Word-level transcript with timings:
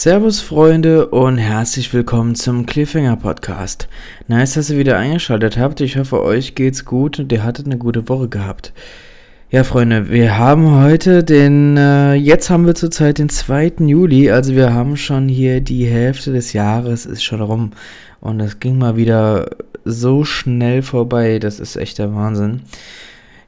Servus 0.00 0.40
Freunde 0.40 1.08
und 1.08 1.38
herzlich 1.38 1.92
willkommen 1.92 2.36
zum 2.36 2.66
Cliffhanger 2.66 3.16
Podcast. 3.16 3.88
Nice, 4.28 4.54
dass 4.54 4.70
ihr 4.70 4.78
wieder 4.78 4.96
eingeschaltet 4.96 5.58
habt. 5.58 5.80
Ich 5.80 5.96
hoffe, 5.96 6.22
euch 6.22 6.54
geht's 6.54 6.84
gut 6.84 7.18
und 7.18 7.32
ihr 7.32 7.42
hattet 7.42 7.66
eine 7.66 7.78
gute 7.78 8.08
Woche 8.08 8.28
gehabt. 8.28 8.72
Ja, 9.50 9.64
Freunde, 9.64 10.08
wir 10.08 10.38
haben 10.38 10.70
heute 10.80 11.24
den, 11.24 11.76
äh, 11.76 12.14
jetzt 12.14 12.48
haben 12.48 12.64
wir 12.64 12.76
zurzeit 12.76 13.18
den 13.18 13.28
2. 13.28 13.72
Juli, 13.88 14.30
also 14.30 14.54
wir 14.54 14.72
haben 14.72 14.96
schon 14.96 15.28
hier 15.28 15.60
die 15.60 15.86
Hälfte 15.86 16.32
des 16.32 16.52
Jahres 16.52 17.04
ist 17.04 17.24
schon 17.24 17.40
rum. 17.40 17.72
Und 18.20 18.38
es 18.38 18.60
ging 18.60 18.78
mal 18.78 18.96
wieder 18.96 19.50
so 19.84 20.22
schnell 20.22 20.82
vorbei, 20.82 21.40
das 21.40 21.58
ist 21.58 21.74
echt 21.74 21.98
der 21.98 22.14
Wahnsinn. 22.14 22.60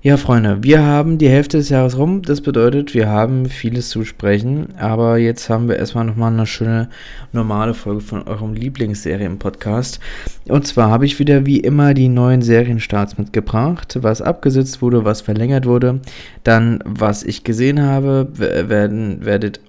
Ja, 0.03 0.17
Freunde, 0.17 0.62
wir 0.62 0.82
haben 0.82 1.18
die 1.18 1.29
Hälfte 1.29 1.59
des 1.59 1.68
Jahres 1.68 1.99
rum. 1.99 2.22
Das 2.22 2.40
bedeutet, 2.40 2.95
wir 2.95 3.11
haben 3.11 3.45
vieles 3.50 3.90
zu 3.90 4.07
sprechen. 4.07 4.75
Aber 4.79 5.18
jetzt 5.18 5.50
haben 5.50 5.68
wir 5.68 5.76
erstmal 5.76 6.07
nochmal 6.07 6.32
eine 6.32 6.46
schöne 6.46 6.89
normale 7.32 7.75
Folge 7.75 8.00
von 8.00 8.26
eurem 8.26 8.54
Lieblingsserien-Podcast. 8.54 10.00
Und 10.49 10.67
zwar 10.67 10.89
habe 10.89 11.04
ich 11.04 11.18
wieder 11.18 11.45
wie 11.45 11.61
immer 11.61 11.93
die 11.93 12.09
neuen 12.09 12.40
Serienstarts 12.40 13.18
mitgebracht. 13.18 13.99
Was 14.00 14.23
abgesetzt 14.23 14.81
wurde, 14.81 15.04
was 15.04 15.21
verlängert 15.21 15.67
wurde. 15.67 16.01
Dann, 16.45 16.82
was 16.87 17.23
ich 17.23 17.45
gesehen 17.45 17.82
habe, 17.82 18.26
werden, 18.39 19.26
werdet, 19.26 19.61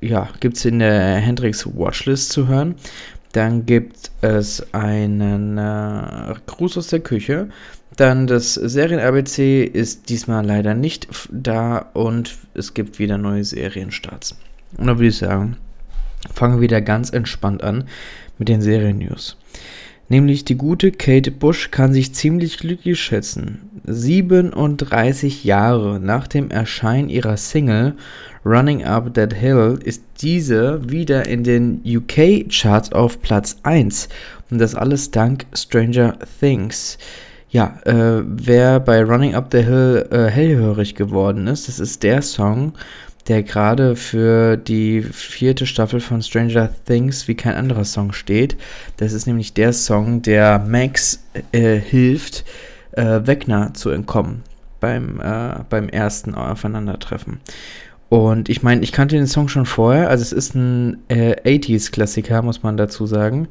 ja, 0.00 0.30
gibt 0.40 0.56
es 0.56 0.64
in 0.64 0.78
der 0.78 1.16
Hendrix 1.16 1.66
Watchlist 1.66 2.32
zu 2.32 2.48
hören. 2.48 2.76
Dann 3.36 3.66
gibt 3.66 4.10
es 4.22 4.72
einen 4.72 5.58
äh, 5.58 6.34
Gruß 6.46 6.78
aus 6.78 6.86
der 6.86 7.00
Küche. 7.00 7.50
Dann 7.94 8.26
das 8.26 8.54
Serien-ABC 8.54 9.62
ist 9.62 10.08
diesmal 10.08 10.42
leider 10.42 10.72
nicht 10.72 11.06
da 11.30 11.90
und 11.92 12.38
es 12.54 12.72
gibt 12.72 12.98
wieder 12.98 13.18
neue 13.18 13.44
Serienstarts. 13.44 14.38
Und 14.78 14.86
da 14.86 14.96
würde 14.96 15.08
ich 15.08 15.18
sagen, 15.18 15.58
fangen 16.32 16.54
wir 16.54 16.60
wieder 16.62 16.80
ganz 16.80 17.10
entspannt 17.10 17.62
an 17.62 17.84
mit 18.38 18.48
den 18.48 18.62
Serien-News. 18.62 19.36
Nämlich 20.08 20.44
die 20.44 20.56
gute 20.56 20.92
Kate 20.92 21.32
Bush 21.32 21.70
kann 21.70 21.92
sich 21.92 22.14
ziemlich 22.14 22.58
glücklich 22.58 23.00
schätzen. 23.00 23.70
37 23.86 25.44
Jahre 25.44 25.98
nach 26.00 26.28
dem 26.28 26.50
Erscheinen 26.50 27.08
ihrer 27.08 27.36
Single 27.36 27.94
Running 28.44 28.84
Up 28.84 29.14
That 29.14 29.34
Hill 29.34 29.78
ist 29.82 30.04
diese 30.20 30.88
wieder 30.88 31.26
in 31.26 31.42
den 31.42 31.82
UK-Charts 31.84 32.92
auf 32.92 33.20
Platz 33.20 33.56
1. 33.64 34.08
Und 34.50 34.60
das 34.60 34.76
alles 34.76 35.10
dank 35.10 35.46
Stranger 35.52 36.16
Things. 36.38 36.98
Ja, 37.50 37.78
äh, 37.84 38.22
wer 38.24 38.78
bei 38.80 39.02
Running 39.02 39.34
Up 39.34 39.48
the 39.50 39.62
Hill 39.62 40.06
äh, 40.10 40.26
hellhörig 40.26 40.94
geworden 40.94 41.46
ist, 41.48 41.66
das 41.66 41.80
ist 41.80 42.02
der 42.02 42.22
Song, 42.22 42.74
der 43.28 43.42
gerade 43.42 43.96
für 43.96 44.56
die 44.56 45.02
vierte 45.02 45.66
Staffel 45.66 46.00
von 46.00 46.22
Stranger 46.22 46.70
Things 46.84 47.28
wie 47.28 47.34
kein 47.34 47.54
anderer 47.54 47.84
Song 47.84 48.12
steht. 48.12 48.56
Das 48.98 49.12
ist 49.12 49.26
nämlich 49.26 49.54
der 49.54 49.72
Song, 49.72 50.22
der 50.22 50.58
Max 50.60 51.24
äh, 51.52 51.76
hilft, 51.76 52.44
äh, 52.92 53.20
Wegner 53.24 53.74
zu 53.74 53.90
entkommen 53.90 54.42
beim, 54.80 55.20
äh, 55.20 55.64
beim 55.68 55.88
ersten 55.88 56.34
Aufeinandertreffen. 56.34 57.40
Und 58.08 58.48
ich 58.48 58.62
meine, 58.62 58.82
ich 58.82 58.92
kannte 58.92 59.16
den 59.16 59.26
Song 59.26 59.48
schon 59.48 59.66
vorher, 59.66 60.08
also 60.08 60.22
es 60.22 60.32
ist 60.32 60.54
ein 60.54 60.98
äh, 61.08 61.34
80s-Klassiker, 61.58 62.42
muss 62.42 62.62
man 62.62 62.76
dazu 62.76 63.06
sagen. 63.06 63.48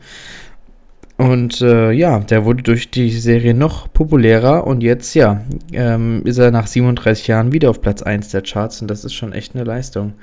Und 1.18 1.62
äh, 1.62 1.92
ja, 1.92 2.20
der 2.20 2.44
wurde 2.44 2.62
durch 2.62 2.92
die 2.92 3.10
Serie 3.10 3.54
noch 3.54 3.92
populärer 3.94 4.68
und 4.68 4.84
jetzt, 4.84 5.16
ja, 5.16 5.42
ähm, 5.72 6.22
ist 6.26 6.38
er 6.40 6.52
nach 6.52 6.68
37 6.68 7.28
Jahren 7.28 7.54
wieder 7.54 7.70
auf 7.70 7.80
Platz 7.80 8.02
1 8.02 8.30
der 8.30 8.42
Charts 8.42 8.82
und 8.82 8.92
das 8.92 9.06
ist 9.06 9.14
schon 9.14 9.32
echt 9.32 9.56
eine 9.56 9.64
Leistung. 9.64 10.14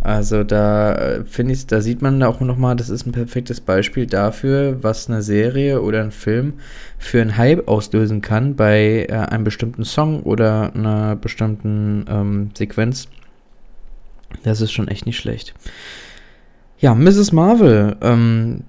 Also 0.00 0.42
da 0.42 0.94
äh, 0.96 1.24
finde 1.24 1.54
ich, 1.54 1.68
da 1.68 1.80
sieht 1.80 2.02
man 2.02 2.20
auch 2.24 2.40
nochmal, 2.40 2.74
das 2.74 2.90
ist 2.90 3.06
ein 3.06 3.12
perfektes 3.12 3.60
Beispiel 3.60 4.06
dafür, 4.06 4.82
was 4.82 5.08
eine 5.08 5.22
Serie 5.22 5.80
oder 5.80 6.02
ein 6.02 6.10
Film 6.10 6.54
für 6.98 7.20
einen 7.20 7.36
Hype 7.36 7.68
auslösen 7.68 8.20
kann 8.20 8.56
bei 8.56 9.06
äh, 9.08 9.12
einem 9.12 9.44
bestimmten 9.44 9.84
Song 9.84 10.24
oder 10.24 10.74
einer 10.74 11.14
bestimmten 11.14 12.04
ähm, 12.08 12.50
Sequenz. 12.58 13.06
Das 14.42 14.60
ist 14.60 14.72
schon 14.72 14.88
echt 14.88 15.06
nicht 15.06 15.18
schlecht. 15.18 15.54
Ja, 16.80 16.96
Mrs. 16.96 17.30
Marvel, 17.30 17.96
ähm, 18.00 18.64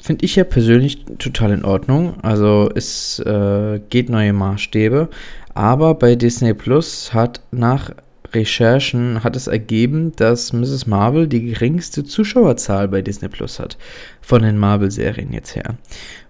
finde 0.00 0.24
ich 0.24 0.36
ja 0.36 0.44
persönlich 0.44 1.04
total 1.18 1.52
in 1.52 1.64
Ordnung. 1.64 2.14
Also 2.22 2.70
es 2.74 3.18
äh, 3.20 3.80
geht 3.90 4.08
neue 4.08 4.32
Maßstäbe. 4.32 5.08
Aber 5.54 5.94
bei 5.94 6.14
Disney 6.14 6.54
Plus 6.54 7.12
hat 7.12 7.40
nach 7.50 7.90
Recherchen 8.32 9.24
hat 9.24 9.36
es 9.36 9.46
ergeben, 9.46 10.12
dass 10.16 10.52
Mrs. 10.52 10.86
Marvel 10.86 11.26
die 11.26 11.46
geringste 11.46 12.04
Zuschauerzahl 12.04 12.86
bei 12.88 13.00
Disney 13.00 13.28
Plus 13.28 13.58
hat. 13.58 13.78
Von 14.20 14.42
den 14.42 14.58
Marvel-Serien 14.58 15.32
jetzt 15.32 15.56
her. 15.56 15.76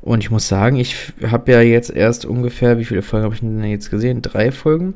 Und 0.01 0.23
ich 0.23 0.31
muss 0.31 0.49
sagen, 0.49 0.77
ich 0.77 0.95
habe 1.27 1.53
ja 1.53 1.61
jetzt 1.61 1.91
erst 1.91 2.25
ungefähr, 2.25 2.79
wie 2.79 2.85
viele 2.85 3.03
Folgen 3.03 3.25
habe 3.25 3.35
ich 3.35 3.41
denn 3.41 3.65
jetzt 3.65 3.91
gesehen? 3.91 4.23
Drei 4.23 4.53
Folgen. 4.53 4.95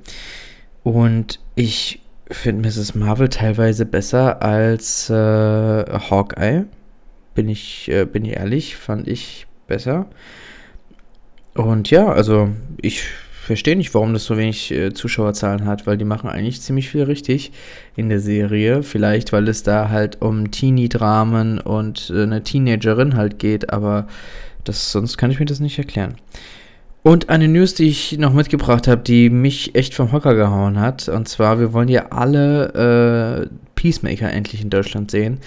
Und 0.84 1.40
ich 1.54 2.02
finde 2.30 2.68
Mrs. 2.68 2.94
Marvel 2.94 3.28
teilweise 3.28 3.84
besser 3.84 4.42
als 4.42 5.10
äh, 5.10 5.14
Hawkeye. 5.14 6.64
Bin 7.34 7.48
ich, 7.48 7.90
äh, 7.90 8.04
bin 8.04 8.24
ich 8.24 8.36
ehrlich, 8.36 8.76
fand 8.76 9.08
ich 9.08 9.46
besser. 9.66 10.06
Und 11.54 11.90
ja, 11.90 12.08
also 12.08 12.48
ich 12.80 13.04
verstehe 13.42 13.76
nicht, 13.76 13.92
warum 13.94 14.12
das 14.12 14.24
so 14.24 14.36
wenig 14.36 14.70
äh, 14.70 14.94
Zuschauerzahlen 14.94 15.66
hat, 15.66 15.86
weil 15.86 15.98
die 15.98 16.04
machen 16.04 16.30
eigentlich 16.30 16.60
ziemlich 16.62 16.88
viel 16.88 17.02
richtig 17.02 17.52
in 17.96 18.08
der 18.08 18.20
Serie. 18.20 18.82
Vielleicht, 18.82 19.32
weil 19.32 19.48
es 19.48 19.62
da 19.62 19.88
halt 19.88 20.22
um 20.22 20.50
Teenie-Dramen 20.50 21.58
und 21.58 22.12
äh, 22.14 22.22
eine 22.22 22.42
Teenagerin 22.42 23.16
halt 23.16 23.38
geht, 23.38 23.72
aber 23.72 24.06
das, 24.64 24.92
sonst 24.92 25.16
kann 25.16 25.30
ich 25.30 25.40
mir 25.40 25.46
das 25.46 25.60
nicht 25.60 25.78
erklären. 25.78 26.14
Und 27.02 27.30
eine 27.30 27.48
News, 27.48 27.74
die 27.74 27.88
ich 27.88 28.16
noch 28.18 28.32
mitgebracht 28.32 28.86
habe, 28.86 29.02
die 29.02 29.28
mich 29.28 29.74
echt 29.74 29.92
vom 29.92 30.12
Hocker 30.12 30.36
gehauen 30.36 30.78
hat. 30.78 31.08
Und 31.08 31.26
zwar, 31.26 31.58
wir 31.58 31.72
wollen 31.72 31.88
ja 31.88 32.06
alle 32.10 33.42
äh, 33.42 33.48
Peacemaker 33.74 34.30
endlich 34.30 34.62
in 34.62 34.70
Deutschland 34.70 35.10
sehen 35.10 35.40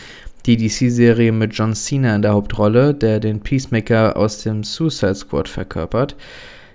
die 0.45 0.57
DC-Serie 0.57 1.31
mit 1.31 1.53
John 1.53 1.73
Cena 1.73 2.15
in 2.15 2.21
der 2.21 2.33
Hauptrolle, 2.33 2.93
der 2.93 3.19
den 3.19 3.41
Peacemaker 3.41 4.15
aus 4.15 4.43
dem 4.43 4.63
Suicide 4.63 5.15
Squad 5.15 5.49
verkörpert. 5.49 6.15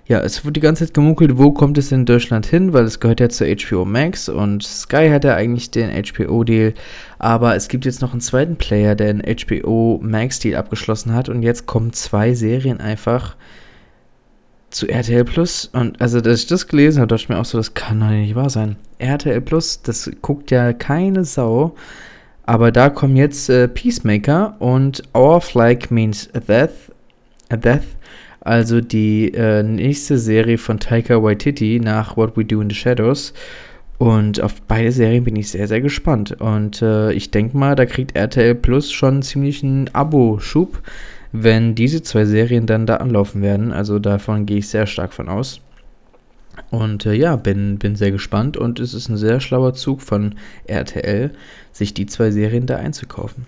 Ja, 0.07 0.19
es 0.19 0.43
wurde 0.43 0.53
die 0.53 0.59
ganze 0.59 0.85
Zeit 0.85 0.93
gemunkelt, 0.93 1.37
wo 1.37 1.51
kommt 1.51 1.77
es 1.77 1.91
in 1.91 2.05
Deutschland 2.05 2.45
hin, 2.45 2.73
weil 2.73 2.83
es 2.83 2.99
gehört 2.99 3.21
ja 3.21 3.29
zur 3.29 3.47
HBO 3.47 3.85
Max 3.85 4.27
und 4.27 4.61
Sky 4.61 5.09
hat 5.09 5.23
ja 5.23 5.35
eigentlich 5.35 5.71
den 5.71 5.89
HBO-Deal, 5.89 6.73
aber 7.17 7.55
es 7.55 7.69
gibt 7.69 7.85
jetzt 7.85 8.01
noch 8.01 8.11
einen 8.11 8.19
zweiten 8.19 8.57
Player, 8.57 8.95
der 8.95 9.13
den 9.13 9.21
HBO 9.21 10.01
Max-Deal 10.03 10.57
abgeschlossen 10.57 11.13
hat 11.13 11.29
und 11.29 11.43
jetzt 11.43 11.65
kommen 11.65 11.93
zwei 11.93 12.33
Serien 12.33 12.81
einfach 12.81 13.37
zu 14.69 14.87
RTL 14.87 15.23
Plus 15.23 15.69
und 15.71 16.01
also, 16.01 16.19
dass 16.19 16.41
ich 16.41 16.47
das 16.47 16.67
gelesen 16.67 16.99
habe, 16.99 17.07
dachte 17.07 17.23
ich 17.23 17.29
mir 17.29 17.39
auch 17.39 17.45
so, 17.45 17.57
das 17.57 17.73
kann 17.73 17.99
doch 17.99 18.09
nicht 18.09 18.35
wahr 18.35 18.49
sein. 18.49 18.75
RTL 18.97 19.39
Plus, 19.39 19.81
das 19.81 20.11
guckt 20.21 20.51
ja 20.51 20.73
keine 20.73 21.23
Sau. 21.23 21.75
Aber 22.51 22.73
da 22.73 22.89
kommen 22.89 23.15
jetzt 23.15 23.49
äh, 23.49 23.69
Peacemaker 23.69 24.57
und 24.59 25.03
Our 25.15 25.39
Flag 25.39 25.89
Means 25.89 26.27
Death, 26.33 26.91
Death 27.49 27.85
also 28.41 28.81
die 28.81 29.33
äh, 29.33 29.63
nächste 29.63 30.17
Serie 30.17 30.57
von 30.57 30.77
Taika 30.77 31.23
Waititi 31.23 31.79
nach 31.81 32.17
What 32.17 32.35
We 32.35 32.43
Do 32.43 32.59
in 32.59 32.69
the 32.69 32.75
Shadows. 32.75 33.33
Und 33.99 34.41
auf 34.41 34.61
beide 34.63 34.91
Serien 34.91 35.23
bin 35.23 35.37
ich 35.37 35.49
sehr, 35.49 35.69
sehr 35.69 35.79
gespannt. 35.79 36.41
Und 36.41 36.81
äh, 36.81 37.13
ich 37.13 37.31
denke 37.31 37.55
mal, 37.55 37.75
da 37.75 37.85
kriegt 37.85 38.17
RTL 38.17 38.55
Plus 38.55 38.91
schon 38.91 39.21
ziemlich 39.21 39.63
einen 39.63 39.87
Abo-Schub, 39.93 40.81
wenn 41.31 41.73
diese 41.73 42.01
zwei 42.01 42.25
Serien 42.25 42.65
dann 42.65 42.85
da 42.85 42.97
anlaufen 42.97 43.41
werden. 43.41 43.71
Also 43.71 43.97
davon 43.97 44.45
gehe 44.45 44.57
ich 44.57 44.67
sehr 44.67 44.87
stark 44.87 45.13
von 45.13 45.29
aus. 45.29 45.61
Und 46.69 47.05
äh, 47.05 47.13
ja, 47.13 47.35
bin, 47.35 47.77
bin 47.79 47.95
sehr 47.95 48.11
gespannt 48.11 48.57
und 48.57 48.79
es 48.79 48.93
ist 48.93 49.09
ein 49.09 49.17
sehr 49.17 49.39
schlauer 49.39 49.73
Zug 49.73 50.01
von 50.01 50.35
RTL, 50.65 51.31
sich 51.71 51.93
die 51.93 52.05
zwei 52.05 52.31
Serien 52.31 52.65
da 52.65 52.77
einzukaufen. 52.77 53.45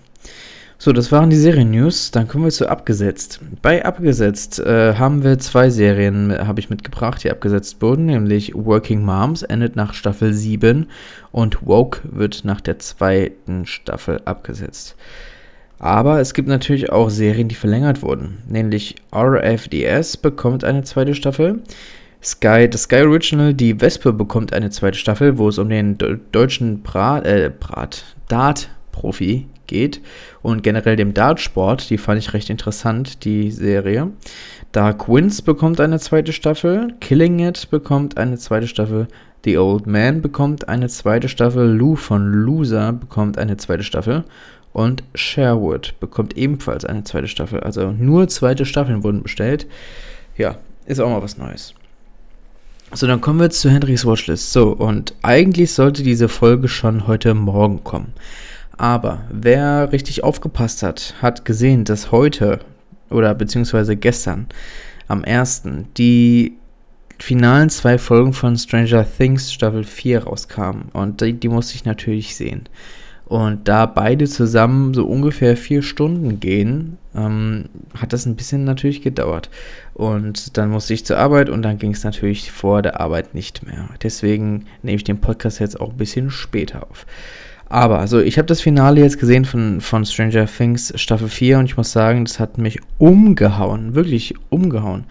So, 0.76 0.92
das 0.92 1.12
waren 1.12 1.30
die 1.30 1.36
Serien-News. 1.36 2.10
Dann 2.10 2.28
kommen 2.28 2.44
wir 2.44 2.50
zu 2.50 2.68
Abgesetzt. 2.68 3.40
Bei 3.62 3.84
Abgesetzt 3.84 4.58
äh, 4.58 4.94
haben 4.96 5.22
wir 5.22 5.38
zwei 5.38 5.70
Serien, 5.70 6.30
habe 6.46 6.60
ich 6.60 6.68
mitgebracht, 6.68 7.22
die 7.24 7.30
abgesetzt 7.30 7.80
wurden, 7.80 8.06
nämlich 8.06 8.54
Working 8.54 9.02
Moms 9.02 9.42
endet 9.42 9.76
nach 9.76 9.94
Staffel 9.94 10.34
7 10.34 10.86
und 11.32 11.66
Woke 11.66 12.00
wird 12.04 12.44
nach 12.44 12.60
der 12.60 12.80
zweiten 12.80 13.66
Staffel 13.66 14.20
abgesetzt. 14.24 14.96
Aber 15.78 16.20
es 16.20 16.34
gibt 16.34 16.48
natürlich 16.48 16.90
auch 16.90 17.08
Serien, 17.08 17.48
die 17.48 17.54
verlängert 17.54 18.02
wurden, 18.02 18.38
nämlich 18.48 18.96
RFDS 19.14 20.16
bekommt 20.16 20.64
eine 20.64 20.82
zweite 20.82 21.14
Staffel. 21.14 21.62
Sky, 22.24 22.68
das 22.68 22.84
Sky 22.84 23.02
Original, 23.02 23.52
die 23.52 23.80
Wespe 23.80 24.12
bekommt 24.12 24.52
eine 24.52 24.70
zweite 24.70 24.98
Staffel, 24.98 25.36
wo 25.36 25.48
es 25.48 25.58
um 25.58 25.68
den 25.68 25.98
deutschen 26.32 26.82
Brat, 26.82 27.26
äh, 27.26 27.50
Brat, 27.58 28.04
Dart-Profi 28.28 29.46
geht 29.66 30.00
und 30.42 30.62
generell 30.62 30.96
dem 30.96 31.12
Dartsport, 31.12 31.90
die 31.90 31.98
fand 31.98 32.18
ich 32.18 32.32
recht 32.32 32.48
interessant, 32.48 33.24
die 33.24 33.50
Serie. 33.50 34.10
Dark 34.72 35.08
Winds 35.08 35.42
bekommt 35.42 35.80
eine 35.80 35.98
zweite 35.98 36.32
Staffel, 36.32 36.94
Killing 37.00 37.40
It 37.40 37.70
bekommt 37.70 38.16
eine 38.16 38.38
zweite 38.38 38.68
Staffel, 38.68 39.06
The 39.44 39.58
Old 39.58 39.86
Man 39.86 40.22
bekommt 40.22 40.68
eine 40.68 40.88
zweite 40.88 41.28
Staffel, 41.28 41.76
Lou 41.76 41.94
von 41.94 42.32
Loser 42.32 42.92
bekommt 42.94 43.36
eine 43.36 43.58
zweite 43.58 43.82
Staffel 43.82 44.24
und 44.72 45.04
Sherwood 45.14 45.94
bekommt 46.00 46.36
ebenfalls 46.36 46.86
eine 46.86 47.04
zweite 47.04 47.28
Staffel. 47.28 47.60
Also 47.60 47.92
nur 47.92 48.28
zweite 48.28 48.64
Staffeln 48.64 49.04
wurden 49.04 49.22
bestellt. 49.22 49.66
Ja, 50.36 50.56
ist 50.86 51.00
auch 51.00 51.10
mal 51.10 51.22
was 51.22 51.36
Neues. 51.36 51.74
So, 52.96 53.08
dann 53.08 53.20
kommen 53.20 53.40
wir 53.40 53.50
zu 53.50 53.70
Henrys 53.70 54.06
Watchlist. 54.06 54.52
So, 54.52 54.68
und 54.68 55.14
eigentlich 55.22 55.72
sollte 55.72 56.04
diese 56.04 56.28
Folge 56.28 56.68
schon 56.68 57.08
heute 57.08 57.34
Morgen 57.34 57.82
kommen. 57.82 58.12
Aber 58.76 59.24
wer 59.32 59.90
richtig 59.90 60.22
aufgepasst 60.22 60.84
hat, 60.84 61.16
hat 61.20 61.44
gesehen, 61.44 61.84
dass 61.84 62.12
heute 62.12 62.60
oder 63.10 63.34
beziehungsweise 63.34 63.96
gestern 63.96 64.46
am 65.08 65.24
1. 65.24 65.62
die 65.96 66.52
finalen 67.18 67.68
zwei 67.68 67.98
Folgen 67.98 68.32
von 68.32 68.56
Stranger 68.56 69.04
Things 69.04 69.52
Staffel 69.52 69.82
4 69.82 70.22
rauskamen. 70.22 70.90
Und 70.92 71.20
die, 71.20 71.32
die 71.32 71.48
musste 71.48 71.74
ich 71.74 71.84
natürlich 71.84 72.36
sehen. 72.36 72.68
Und 73.34 73.66
da 73.66 73.86
beide 73.86 74.26
zusammen 74.26 74.94
so 74.94 75.06
ungefähr 75.06 75.56
vier 75.56 75.82
Stunden 75.82 76.38
gehen, 76.38 76.98
ähm, 77.16 77.64
hat 77.96 78.12
das 78.12 78.26
ein 78.26 78.36
bisschen 78.36 78.62
natürlich 78.62 79.02
gedauert. 79.02 79.50
Und 79.92 80.56
dann 80.56 80.70
musste 80.70 80.94
ich 80.94 81.04
zur 81.04 81.18
Arbeit 81.18 81.50
und 81.50 81.62
dann 81.62 81.78
ging 81.78 81.90
es 81.90 82.04
natürlich 82.04 82.52
vor 82.52 82.80
der 82.80 83.00
Arbeit 83.00 83.34
nicht 83.34 83.66
mehr. 83.66 83.88
Deswegen 84.04 84.66
nehme 84.84 84.94
ich 84.94 85.02
den 85.02 85.18
Podcast 85.18 85.58
jetzt 85.58 85.80
auch 85.80 85.90
ein 85.90 85.96
bisschen 85.96 86.30
später 86.30 86.86
auf. 86.88 87.06
Aber, 87.68 87.98
also 87.98 88.20
ich 88.20 88.38
habe 88.38 88.46
das 88.46 88.60
Finale 88.60 89.00
jetzt 89.00 89.18
gesehen 89.18 89.44
von, 89.44 89.80
von 89.80 90.04
Stranger 90.04 90.46
Things 90.46 90.92
Staffel 90.94 91.26
4 91.26 91.58
und 91.58 91.64
ich 91.64 91.76
muss 91.76 91.90
sagen, 91.90 92.24
das 92.24 92.38
hat 92.38 92.56
mich 92.56 92.78
umgehauen. 92.98 93.96
Wirklich 93.96 94.36
umgehauen. 94.48 95.06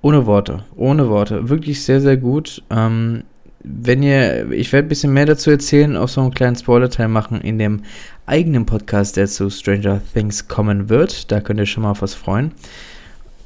Ohne 0.00 0.26
Worte. 0.26 0.64
Ohne 0.74 1.08
Worte. 1.08 1.48
Wirklich 1.48 1.84
sehr, 1.84 2.00
sehr 2.00 2.16
gut. 2.16 2.64
Ähm, 2.70 3.22
wenn 3.64 4.02
ihr, 4.02 4.50
ich 4.52 4.72
werde 4.72 4.86
ein 4.86 4.88
bisschen 4.88 5.12
mehr 5.12 5.26
dazu 5.26 5.50
erzählen, 5.50 5.96
auch 5.96 6.08
so 6.08 6.20
einen 6.20 6.34
kleinen 6.34 6.56
Spoiler-Teil 6.56 7.08
machen 7.08 7.40
in 7.40 7.58
dem 7.58 7.82
eigenen 8.26 8.66
Podcast, 8.66 9.16
der 9.16 9.26
zu 9.26 9.50
Stranger 9.50 10.00
Things 10.12 10.48
kommen 10.48 10.88
wird. 10.88 11.30
Da 11.30 11.40
könnt 11.40 11.60
ihr 11.60 11.66
schon 11.66 11.84
mal 11.84 11.92
auf 11.92 12.02
was 12.02 12.14
freuen. 12.14 12.52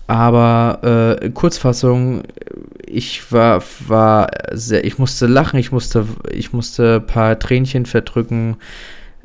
Aber 0.06 1.18
äh, 1.20 1.30
Kurzfassung, 1.30 2.22
ich 2.86 3.32
war, 3.32 3.62
war 3.88 4.28
sehr, 4.52 4.84
ich 4.84 4.98
musste 4.98 5.26
lachen, 5.26 5.58
ich 5.58 5.72
musste, 5.72 6.06
ich 6.30 6.52
musste 6.52 6.96
ein 6.96 7.06
paar 7.06 7.38
Tränchen 7.38 7.86
verdrücken. 7.86 8.56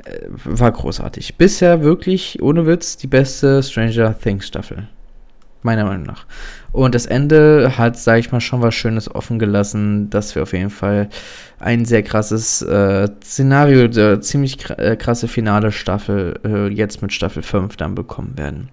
Äh, 0.04 0.28
war 0.44 0.72
großartig. 0.72 1.36
Bisher 1.38 1.84
wirklich, 1.84 2.42
ohne 2.42 2.66
Witz, 2.66 2.98
die 2.98 3.08
beste 3.08 3.62
Stranger 3.62 4.18
Things 4.18 4.48
Staffel. 4.48 4.88
Meiner 5.64 5.86
Meinung 5.86 6.08
nach. 6.08 6.26
Und 6.72 6.96
das 6.96 7.06
Ende 7.06 7.78
hat, 7.78 7.98
sage 7.98 8.20
ich 8.20 8.32
mal, 8.32 8.42
schon 8.42 8.62
was 8.62 8.74
Schönes 8.74 9.14
offen 9.14 9.38
gelassen, 9.38 10.10
dass 10.10 10.34
wir 10.34 10.42
auf 10.42 10.54
jeden 10.54 10.72
Fall 10.72 11.10
ein 11.60 11.86
sehr 11.86 12.02
krasses 12.02 12.64
äh, 12.64 13.08
Szenario, 13.24 13.84
äh, 13.84 14.20
ziemlich 14.22 14.58
krasse 14.58 15.28
finale 15.28 15.72
Staffel 15.72 16.40
äh, 16.44 16.68
jetzt 16.70 17.04
mit 17.04 17.14
Staffel 17.14 17.44
5 17.44 17.78
dann 17.78 17.94
bekommen 17.94 18.38
werden. 18.38 18.70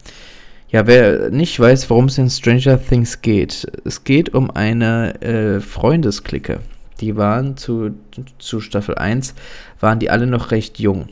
Ja, 0.71 0.87
wer 0.87 1.31
nicht 1.31 1.59
weiß, 1.59 1.89
worum 1.89 2.07
es 2.07 2.19
in 2.19 2.29
Stranger 2.29 2.79
Things 2.83 3.23
geht, 3.23 3.67
es 3.87 4.05
geht 4.05 4.35
um 4.35 4.51
eine 4.51 5.21
äh, 5.23 5.61
Freundesklicke. 5.61 6.61
Die 7.01 7.17
waren 7.17 7.57
zu, 7.57 7.93
zu 8.39 8.61
Staffel 8.61 8.97
1, 8.97 9.35
waren 9.81 9.99
die 9.99 10.11
alle 10.11 10.27
noch 10.27 10.51
recht 10.51 10.79
jung. 10.79 11.09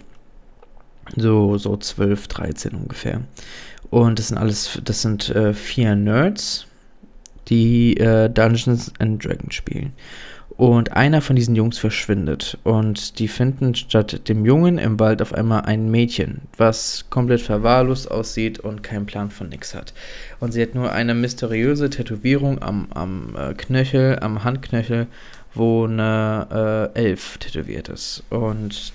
So, 1.14 1.56
so 1.56 1.76
12, 1.76 2.28
13 2.28 2.72
ungefähr. 2.72 3.22
Und 3.90 4.18
das 4.18 4.28
sind 4.28 4.38
alles, 4.38 4.80
das 4.84 5.02
sind 5.02 5.30
äh, 5.30 5.54
vier 5.54 5.94
Nerds, 5.94 6.66
die 7.48 7.96
äh, 7.96 8.28
Dungeons 8.28 8.92
and 8.98 9.24
Dragons 9.24 9.54
spielen. 9.54 9.92
Und 10.56 10.92
einer 10.92 11.20
von 11.20 11.36
diesen 11.36 11.54
Jungs 11.54 11.78
verschwindet. 11.78 12.56
Und 12.64 13.18
die 13.18 13.28
finden 13.28 13.74
statt 13.74 14.26
dem 14.28 14.46
Jungen 14.46 14.78
im 14.78 14.98
Wald 14.98 15.20
auf 15.20 15.34
einmal 15.34 15.62
ein 15.62 15.90
Mädchen, 15.90 16.42
was 16.56 17.04
komplett 17.10 17.42
verwahrlost 17.42 18.10
aussieht 18.10 18.58
und 18.58 18.82
keinen 18.82 19.04
Plan 19.04 19.30
von 19.30 19.50
nix 19.50 19.74
hat. 19.74 19.92
Und 20.40 20.52
sie 20.52 20.62
hat 20.62 20.74
nur 20.74 20.92
eine 20.92 21.14
mysteriöse 21.14 21.90
Tätowierung 21.90 22.62
am, 22.62 22.88
am 22.94 23.36
äh, 23.36 23.52
Knöchel, 23.52 24.18
am 24.20 24.44
Handknöchel, 24.44 25.08
wo 25.54 25.84
eine 25.84 26.92
äh, 26.94 26.98
Elf 26.98 27.36
tätowiert 27.36 27.90
ist. 27.90 28.22
Und 28.30 28.94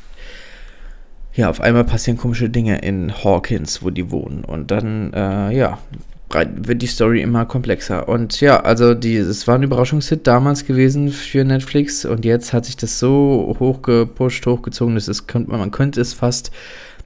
ja, 1.33 1.50
auf 1.50 1.62
einmal 1.62 1.83
passieren 1.83 2.18
komische 2.18 2.50
Dinge 2.50 2.80
in 2.80 3.24
Hawkins, 3.24 3.83
wo 3.83 3.89
die 3.89 4.12
wohnen. 4.12 4.44
Und 4.44 4.72
dann, 4.72 5.13
äh, 5.13 5.56
ja, 5.56 5.80
wird 6.33 6.81
die 6.81 6.88
Story 6.88 7.22
immer 7.22 7.45
komplexer. 7.45 8.07
Und 8.07 8.39
ja, 8.42 8.62
also 8.62 8.94
die, 8.94 9.18
es 9.18 9.48
war 9.48 9.56
ein 9.56 9.63
Überraschungshit 9.63 10.25
damals 10.28 10.66
gewesen 10.66 11.10
für 11.10 11.44
Netflix 11.44 12.06
und 12.06 12.25
jetzt 12.25 12.54
hat 12.54 12.66
sich 12.66 12.78
das 12.78 13.00
so 13.00 13.56
hochgepusht, 13.60 14.45
hochgezogen, 14.45 14.95
dass 14.95 15.07
es, 15.07 15.25
man 15.48 15.72
könnte 15.72 16.00
es 16.00 16.13
fast 16.13 16.51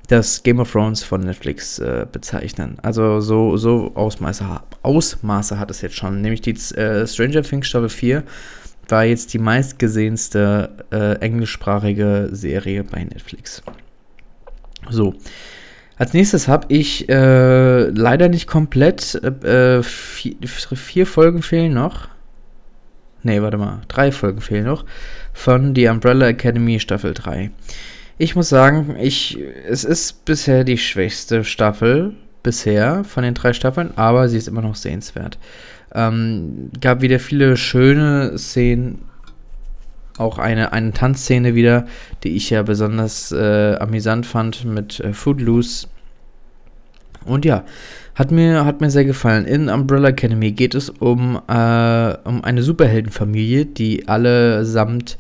das 0.08 0.44
Game 0.44 0.60
of 0.60 0.72
Thrones 0.72 1.04
von 1.04 1.22
Netflix 1.22 1.80
äh, 1.80 2.06
bezeichnen. 2.12 2.78
Also 2.84 3.22
so, 3.22 3.58
so 3.58 3.92
Ausmaße, 3.96 4.46
Ausmaße 4.84 5.58
hat 5.58 5.72
es 5.72 5.82
jetzt 5.82 5.96
schon. 5.96 6.22
Nämlich 6.22 6.42
die 6.42 6.52
äh, 6.76 7.08
Stranger 7.08 7.42
Things 7.42 7.68
Staffel 7.68 7.90
4 7.90 8.24
war 8.88 9.06
jetzt 9.06 9.34
die 9.34 9.40
meistgesehenste 9.40 10.70
äh, 10.92 11.14
englischsprachige 11.16 12.30
Serie 12.32 12.84
bei 12.84 13.04
Netflix. 13.04 13.64
So. 14.90 15.14
Als 15.98 16.14
nächstes 16.14 16.48
habe 16.48 16.66
ich 16.70 17.08
äh, 17.08 17.86
leider 17.90 18.28
nicht 18.28 18.48
komplett. 18.48 19.16
Äh, 19.16 19.82
vier, 19.82 20.36
vier, 20.44 21.08
Folgen 21.08 21.42
fehlen 21.42 21.74
noch. 21.74 22.10
Ne, 23.24 23.42
warte 23.42 23.58
mal. 23.58 23.82
Drei 23.88 24.12
Folgen 24.12 24.42
fehlen 24.42 24.66
noch. 24.66 24.86
Von 25.34 25.74
The 25.74 25.88
Umbrella 25.88 26.28
Academy 26.28 26.80
Staffel 26.80 27.14
3. 27.14 27.52
Ich 28.18 28.36
muss 28.36 28.50
sagen, 28.50 28.96
ich, 29.00 29.38
es 29.68 29.84
ist 29.84 30.26
bisher 30.26 30.64
die 30.64 30.78
schwächste 30.78 31.44
Staffel 31.44 32.14
bisher 32.44 33.04
von 33.04 33.24
den 33.24 33.34
drei 33.34 33.54
Staffeln, 33.54 33.92
aber 33.98 34.30
sie 34.30 34.38
ist 34.38 34.48
immer 34.48 34.62
noch 34.62 34.76
sehenswert. 34.76 35.38
Ähm, 35.94 36.70
gab 36.80 37.02
wieder 37.02 37.20
viele 37.20 37.58
schöne 37.58 38.38
Szenen 38.38 39.00
auch 40.18 40.38
eine, 40.38 40.72
eine 40.74 40.92
Tanzszene 40.92 41.56
wieder, 41.56 41.86
die 42.24 42.36
ich 42.36 42.50
ja 42.50 42.64
besonders 42.64 43.32
äh, 43.32 43.76
amüsant 43.76 44.26
fand 44.26 44.66
mit 44.66 45.00
äh, 45.00 45.14
Footloose. 45.14 45.88
Und 47.26 47.44
ja, 47.44 47.64
hat 48.14 48.32
mir, 48.32 48.66
hat 48.66 48.82
mir 48.82 48.90
sehr 48.90 49.06
gefallen. 49.06 49.46
In 49.46 49.68
Umbrella 49.68 50.10
Academy 50.10 50.52
geht 50.52 50.76
es 50.76 50.90
um, 50.90 51.42
äh, 51.48 52.14
um 52.24 52.44
eine 52.44 52.62
Superheldenfamilie, 52.62 53.66
die 53.66 54.08
allesamt, 54.08 55.18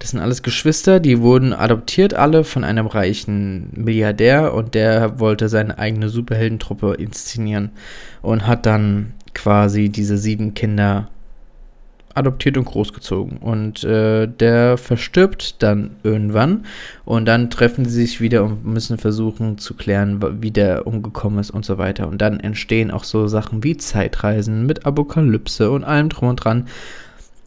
das 0.00 0.10
sind 0.10 0.20
alles 0.20 0.42
Geschwister, 0.42 1.00
die 1.00 1.20
wurden 1.20 1.52
adoptiert 1.52 2.12
alle 2.12 2.44
von 2.44 2.64
einem 2.64 2.86
reichen 2.86 3.70
Milliardär 3.74 4.52
und 4.52 4.74
der 4.74 5.20
wollte 5.20 5.48
seine 5.48 5.78
eigene 5.78 6.08
Superheldentruppe 6.08 6.94
inszenieren 6.94 7.70
und 8.20 8.46
hat 8.46 8.66
dann 8.66 9.14
quasi 9.32 9.88
diese 9.88 10.18
sieben 10.18 10.54
Kinder 10.54 11.08
adoptiert 12.14 12.56
und 12.56 12.64
großgezogen. 12.64 13.38
Und 13.38 13.84
äh, 13.84 14.26
der 14.26 14.76
verstirbt 14.78 15.62
dann 15.62 15.96
irgendwann. 16.02 16.64
Und 17.04 17.26
dann 17.26 17.50
treffen 17.50 17.84
sie 17.84 18.02
sich 18.02 18.20
wieder 18.20 18.44
und 18.44 18.64
müssen 18.64 18.98
versuchen 18.98 19.58
zu 19.58 19.74
klären, 19.74 20.42
wie 20.42 20.50
der 20.50 20.86
umgekommen 20.86 21.38
ist 21.38 21.50
und 21.50 21.64
so 21.64 21.78
weiter. 21.78 22.08
Und 22.08 22.18
dann 22.22 22.40
entstehen 22.40 22.90
auch 22.90 23.04
so 23.04 23.26
Sachen 23.26 23.64
wie 23.64 23.76
Zeitreisen 23.76 24.66
mit 24.66 24.86
Apokalypse 24.86 25.70
und 25.70 25.84
allem 25.84 26.08
drum 26.08 26.28
und 26.28 26.36
dran. 26.36 26.68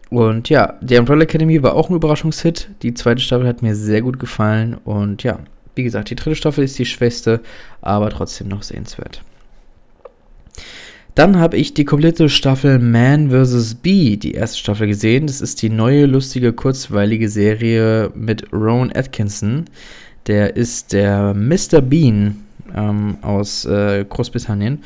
Und 0.09 0.49
ja, 0.49 0.75
die 0.81 0.97
Umbrella 0.97 1.23
Academy 1.23 1.61
war 1.63 1.75
auch 1.75 1.89
ein 1.89 1.95
Überraschungshit. 1.95 2.69
Die 2.81 2.93
zweite 2.93 3.21
Staffel 3.21 3.47
hat 3.47 3.61
mir 3.61 3.75
sehr 3.75 4.01
gut 4.01 4.19
gefallen. 4.19 4.75
Und 4.85 5.23
ja, 5.23 5.39
wie 5.75 5.83
gesagt, 5.83 6.09
die 6.09 6.15
dritte 6.15 6.35
Staffel 6.35 6.63
ist 6.63 6.79
die 6.79 6.85
schwächste, 6.85 7.41
aber 7.81 8.09
trotzdem 8.09 8.47
noch 8.47 8.63
sehenswert. 8.63 9.21
Dann 11.17 11.39
habe 11.39 11.57
ich 11.57 11.73
die 11.73 11.83
komplette 11.83 12.29
Staffel 12.29 12.77
Man 12.77 13.31
vs. 13.31 13.73
Bee, 13.73 14.17
die 14.17 14.33
erste 14.33 14.59
Staffel 14.59 14.85
gesehen. 14.85 15.25
Das 15.25 15.41
ist 15.41 15.63
die 15.63 15.69
neue, 15.69 16.05
lustige, 16.05 16.53
kurzweilige 16.53 17.27
Serie 17.27 18.11
mit 18.13 18.53
Rowan 18.53 18.91
Atkinson. 18.95 19.65
Der 20.27 20.55
ist 20.55 20.93
der 20.93 21.33
Mr. 21.33 21.81
Bean 21.81 22.43
ähm, 22.75 23.17
aus 23.23 23.65
äh, 23.65 24.05
Großbritannien. 24.07 24.83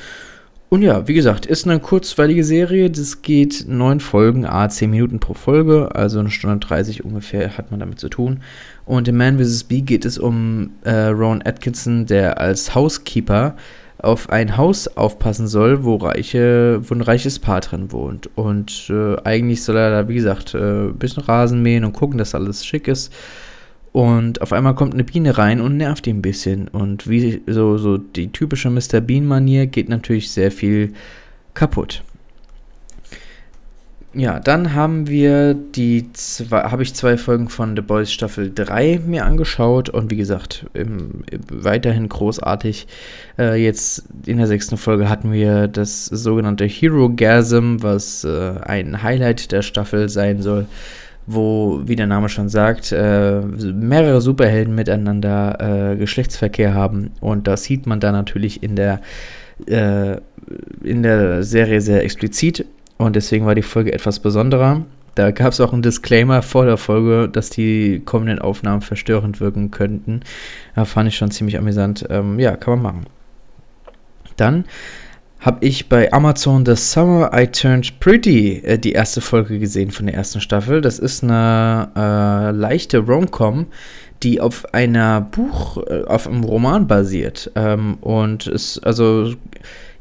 Und 0.69 0.83
ja, 0.83 1.05
wie 1.05 1.15
gesagt, 1.15 1.47
ist 1.47 1.67
eine 1.67 1.81
kurzweilige 1.81 2.45
Serie. 2.45 2.89
Das 2.89 3.21
geht 3.21 3.65
neun 3.67 3.99
Folgen, 3.99 4.45
a 4.45 4.69
10 4.69 4.89
Minuten 4.89 5.19
pro 5.19 5.33
Folge, 5.33 5.93
also 5.93 6.19
eine 6.19 6.31
Stunde 6.31 6.65
30 6.65 7.03
ungefähr 7.03 7.57
hat 7.57 7.71
man 7.71 7.81
damit 7.81 7.99
zu 7.99 8.07
tun. 8.07 8.39
Und 8.85 9.09
in 9.09 9.17
Man 9.17 9.37
vs. 9.37 9.65
Bee 9.65 9.81
geht 9.81 10.05
es 10.05 10.17
um 10.17 10.69
äh, 10.85 11.07
Rowan 11.07 11.41
Atkinson, 11.43 12.05
der 12.05 12.39
als 12.39 12.73
Housekeeper 12.73 13.57
auf 14.01 14.29
ein 14.29 14.57
Haus 14.57 14.87
aufpassen 14.87 15.47
soll, 15.47 15.83
wo, 15.83 15.95
reiche, 15.95 16.81
wo 16.83 16.95
ein 16.95 17.01
reiches 17.01 17.39
Paar 17.39 17.61
drin 17.61 17.91
wohnt. 17.91 18.29
Und 18.35 18.89
äh, 18.89 19.15
eigentlich 19.23 19.63
soll 19.63 19.77
er 19.77 19.91
da, 19.91 20.07
wie 20.07 20.15
gesagt, 20.15 20.53
äh, 20.53 20.87
ein 20.87 20.97
bisschen 20.97 21.23
Rasen 21.23 21.61
mähen 21.61 21.85
und 21.85 21.93
gucken, 21.93 22.17
dass 22.17 22.35
alles 22.35 22.65
schick 22.65 22.87
ist. 22.87 23.13
Und 23.91 24.41
auf 24.41 24.53
einmal 24.53 24.73
kommt 24.75 24.93
eine 24.93 25.03
Biene 25.03 25.37
rein 25.37 25.61
und 25.61 25.77
nervt 25.77 26.07
ihn 26.07 26.17
ein 26.17 26.21
bisschen. 26.21 26.67
Und 26.69 27.09
wie 27.09 27.41
so, 27.45 27.77
so 27.77 27.97
die 27.97 28.31
typische 28.31 28.69
Mr. 28.69 29.01
Bean-Manier 29.01 29.67
geht 29.67 29.89
natürlich 29.89 30.31
sehr 30.31 30.51
viel 30.51 30.93
kaputt. 31.53 32.03
Ja, 34.13 34.41
dann 34.41 34.73
haben 34.73 35.07
wir 35.07 35.53
die 35.53 36.11
zwei, 36.11 36.63
habe 36.63 36.83
ich 36.83 36.93
zwei 36.93 37.15
Folgen 37.15 37.47
von 37.47 37.77
The 37.77 37.81
Boys 37.81 38.11
Staffel 38.11 38.51
3 38.53 38.99
mir 39.05 39.23
angeschaut 39.25 39.87
und 39.87 40.11
wie 40.11 40.17
gesagt, 40.17 40.65
im, 40.73 41.23
im, 41.31 41.39
weiterhin 41.49 42.09
großartig. 42.09 42.87
Äh, 43.39 43.63
jetzt 43.63 44.03
in 44.25 44.37
der 44.37 44.47
sechsten 44.47 44.75
Folge 44.75 45.07
hatten 45.07 45.31
wir 45.31 45.69
das 45.69 46.07
sogenannte 46.07 46.65
Hero 46.65 47.09
Gasm, 47.09 47.77
was 47.79 48.25
äh, 48.25 48.55
ein 48.63 49.01
Highlight 49.01 49.53
der 49.53 49.61
Staffel 49.61 50.09
sein 50.09 50.41
soll, 50.41 50.65
wo, 51.25 51.81
wie 51.85 51.95
der 51.95 52.07
Name 52.07 52.27
schon 52.27 52.49
sagt, 52.49 52.91
äh, 52.91 53.39
mehrere 53.39 54.19
Superhelden 54.19 54.75
miteinander 54.75 55.91
äh, 55.93 55.95
Geschlechtsverkehr 55.95 56.73
haben 56.73 57.11
und 57.21 57.47
das 57.47 57.63
sieht 57.63 57.87
man 57.87 58.01
da 58.01 58.11
natürlich 58.11 58.61
in 58.61 58.75
der 58.75 58.99
äh, 59.67 60.17
in 60.83 61.03
der 61.03 61.43
Serie 61.43 61.79
sehr 61.79 62.03
explizit 62.03 62.65
und 63.01 63.15
deswegen 63.15 63.45
war 63.45 63.55
die 63.55 63.61
Folge 63.61 63.93
etwas 63.93 64.19
besonderer. 64.19 64.85
Da 65.15 65.31
gab 65.31 65.51
es 65.51 65.59
auch 65.59 65.73
einen 65.73 65.81
Disclaimer 65.81 66.41
vor 66.41 66.65
der 66.65 66.77
Folge, 66.77 67.27
dass 67.27 67.49
die 67.49 68.01
kommenden 68.05 68.39
Aufnahmen 68.39 68.81
verstörend 68.81 69.41
wirken 69.41 69.71
könnten. 69.71 70.21
Da 70.75 70.85
fand 70.85 71.09
ich 71.09 71.17
schon 71.17 71.31
ziemlich 71.31 71.57
amüsant. 71.57 72.05
Ähm, 72.09 72.39
ja, 72.39 72.55
kann 72.55 72.75
man 72.75 72.83
machen. 72.83 73.05
Dann 74.37 74.65
habe 75.41 75.65
ich 75.65 75.89
bei 75.89 76.13
Amazon 76.13 76.65
The 76.65 76.75
Summer 76.75 77.31
I 77.33 77.47
Turned 77.47 77.99
Pretty 77.99 78.59
äh, 78.63 78.77
die 78.77 78.93
erste 78.93 79.21
Folge 79.21 79.59
gesehen 79.59 79.91
von 79.91 80.05
der 80.05 80.15
ersten 80.15 80.39
Staffel. 80.39 80.81
Das 80.81 80.99
ist 80.99 81.23
eine 81.23 81.89
äh, 81.95 82.51
leichte 82.51 82.99
Rom-Com, 82.99 83.65
die 84.23 84.39
auf 84.39 84.73
einer 84.73 85.19
Buch, 85.21 85.77
äh, 85.87 86.03
auf 86.03 86.27
einem 86.27 86.43
Roman 86.43 86.87
basiert. 86.87 87.51
Ähm, 87.55 87.97
und 88.01 88.47
es, 88.47 88.79
also 88.79 89.33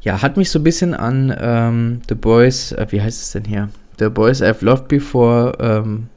ja, 0.01 0.21
hat 0.21 0.37
mich 0.37 0.49
so 0.49 0.59
ein 0.59 0.63
bisschen 0.63 0.93
an 0.93 1.35
ähm, 1.39 2.01
The 2.09 2.15
Boys, 2.15 2.71
äh, 2.71 2.87
wie 2.89 3.01
heißt 3.01 3.21
es 3.21 3.31
denn 3.31 3.45
hier? 3.45 3.69
The 3.99 4.09
Boys 4.09 4.41
I've 4.41 4.63
Loved 4.63 4.87
Before, 4.87 5.53
ähm, 5.59 6.07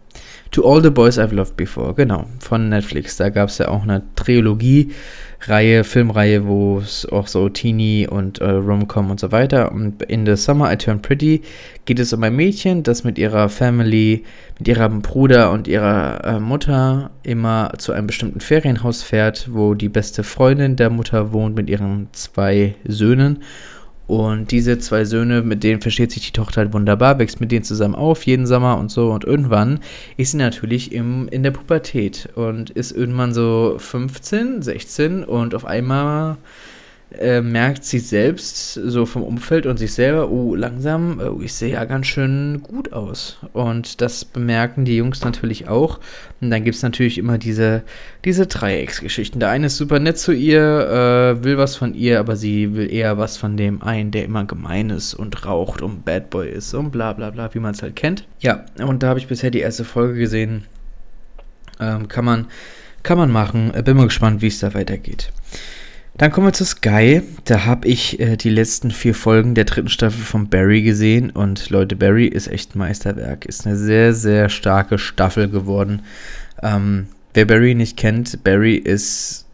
To 0.52 0.62
All 0.64 0.82
the 0.82 0.90
Boys 0.90 1.18
I've 1.18 1.34
Loved 1.34 1.56
Before, 1.56 1.94
genau, 1.94 2.26
von 2.38 2.68
Netflix. 2.68 3.16
Da 3.16 3.28
gab 3.28 3.48
es 3.48 3.58
ja 3.58 3.68
auch 3.68 3.82
eine 3.82 4.02
Trilogie 4.14 4.92
Reihe, 5.48 5.84
Filmreihe, 5.84 6.46
wo 6.46 6.78
es 6.78 7.06
auch 7.10 7.26
so 7.26 7.48
Teenie 7.48 8.06
und 8.08 8.40
äh, 8.40 8.48
Rom-Com 8.48 9.10
und 9.10 9.20
so 9.20 9.32
weiter. 9.32 9.72
Und 9.72 10.02
in 10.04 10.24
The 10.24 10.36
Summer 10.36 10.72
I 10.72 10.76
Turn 10.76 11.02
Pretty 11.02 11.42
geht 11.84 11.98
es 11.98 12.12
um 12.12 12.22
ein 12.22 12.34
Mädchen, 12.34 12.82
das 12.82 13.04
mit 13.04 13.18
ihrer 13.18 13.48
Family, 13.48 14.24
mit 14.58 14.68
ihrem 14.68 15.02
Bruder 15.02 15.50
und 15.50 15.68
ihrer 15.68 16.24
äh, 16.24 16.40
Mutter 16.40 17.10
immer 17.22 17.72
zu 17.78 17.92
einem 17.92 18.06
bestimmten 18.06 18.40
Ferienhaus 18.40 19.02
fährt, 19.02 19.48
wo 19.52 19.74
die 19.74 19.88
beste 19.88 20.22
Freundin 20.22 20.76
der 20.76 20.90
Mutter 20.90 21.32
wohnt 21.32 21.56
mit 21.56 21.68
ihren 21.68 22.08
zwei 22.12 22.76
Söhnen. 22.84 23.42
Und 24.06 24.50
diese 24.50 24.78
zwei 24.78 25.04
Söhne, 25.04 25.40
mit 25.42 25.64
denen 25.64 25.80
versteht 25.80 26.12
sich 26.12 26.26
die 26.26 26.32
Tochter 26.32 26.62
halt 26.62 26.72
wunderbar, 26.74 27.18
wächst 27.18 27.40
mit 27.40 27.50
denen 27.50 27.64
zusammen 27.64 27.94
auf, 27.94 28.26
jeden 28.26 28.46
Sommer 28.46 28.78
und 28.78 28.90
so. 28.90 29.10
Und 29.10 29.24
irgendwann 29.24 29.80
ist 30.16 30.32
sie 30.32 30.36
natürlich 30.36 30.92
im, 30.92 31.28
in 31.28 31.42
der 31.42 31.52
Pubertät 31.52 32.28
und 32.34 32.70
ist 32.70 32.92
irgendwann 32.92 33.32
so 33.32 33.76
15, 33.78 34.60
16 34.60 35.24
und 35.24 35.54
auf 35.54 35.64
einmal 35.64 36.36
äh, 37.20 37.40
merkt 37.40 37.84
sie 37.84 37.98
selbst 37.98 38.74
so 38.74 39.06
vom 39.06 39.22
Umfeld 39.22 39.66
und 39.66 39.78
sich 39.78 39.92
selber, 39.92 40.30
oh, 40.30 40.54
langsam, 40.54 41.20
oh, 41.20 41.40
ich 41.42 41.52
sehe 41.52 41.72
ja 41.72 41.84
ganz 41.84 42.06
schön 42.06 42.62
gut 42.62 42.92
aus. 42.92 43.38
Und 43.52 44.00
das 44.00 44.24
bemerken 44.24 44.84
die 44.84 44.96
Jungs 44.96 45.22
natürlich 45.22 45.68
auch. 45.68 46.00
Und 46.40 46.50
dann 46.50 46.64
gibt 46.64 46.76
es 46.76 46.82
natürlich 46.82 47.18
immer 47.18 47.38
diese, 47.38 47.82
diese 48.24 48.46
Dreiecksgeschichten. 48.46 49.40
Der 49.40 49.50
eine 49.50 49.66
ist 49.66 49.76
super 49.76 49.98
nett 49.98 50.18
zu 50.18 50.32
ihr, 50.32 50.60
äh, 50.60 51.44
will 51.44 51.58
was 51.58 51.76
von 51.76 51.94
ihr, 51.94 52.20
aber 52.20 52.36
sie 52.36 52.74
will 52.74 52.92
eher 52.92 53.18
was 53.18 53.36
von 53.36 53.56
dem 53.56 53.82
einen, 53.82 54.10
der 54.10 54.24
immer 54.24 54.44
gemein 54.44 54.90
ist 54.90 55.14
und 55.14 55.46
raucht 55.46 55.82
und 55.82 56.04
Bad 56.04 56.30
Boy 56.30 56.50
ist 56.50 56.74
und 56.74 56.90
bla 56.90 57.12
bla 57.12 57.30
bla, 57.30 57.52
wie 57.54 57.60
man 57.60 57.74
es 57.74 57.82
halt 57.82 57.96
kennt. 57.96 58.26
Ja, 58.40 58.64
und 58.78 59.02
da 59.02 59.08
habe 59.08 59.18
ich 59.18 59.28
bisher 59.28 59.50
die 59.50 59.60
erste 59.60 59.84
Folge 59.84 60.18
gesehen. 60.18 60.64
Ähm, 61.80 62.08
kann 62.08 62.24
man, 62.24 62.46
kann 63.02 63.18
man 63.18 63.30
machen. 63.30 63.72
Bin 63.84 63.96
mal 63.96 64.06
gespannt, 64.06 64.42
wie 64.42 64.48
es 64.48 64.60
da 64.60 64.74
weitergeht. 64.74 65.32
Dann 66.16 66.30
kommen 66.30 66.46
wir 66.46 66.52
zu 66.52 66.64
Sky. 66.64 67.22
Da 67.44 67.64
habe 67.64 67.88
ich 67.88 68.20
äh, 68.20 68.36
die 68.36 68.50
letzten 68.50 68.92
vier 68.92 69.14
Folgen 69.14 69.54
der 69.56 69.64
dritten 69.64 69.88
Staffel 69.88 70.22
von 70.22 70.48
Barry 70.48 70.82
gesehen. 70.82 71.30
Und 71.30 71.70
Leute, 71.70 71.96
Barry 71.96 72.26
ist 72.26 72.46
echt 72.46 72.76
Meisterwerk. 72.76 73.44
Ist 73.46 73.66
eine 73.66 73.76
sehr, 73.76 74.14
sehr 74.14 74.48
starke 74.48 74.98
Staffel 74.98 75.48
geworden. 75.48 76.02
Ähm, 76.62 77.08
wer 77.34 77.46
Barry 77.46 77.74
nicht 77.74 77.96
kennt, 77.96 78.44
Barry 78.44 78.76
ist, 78.76 79.46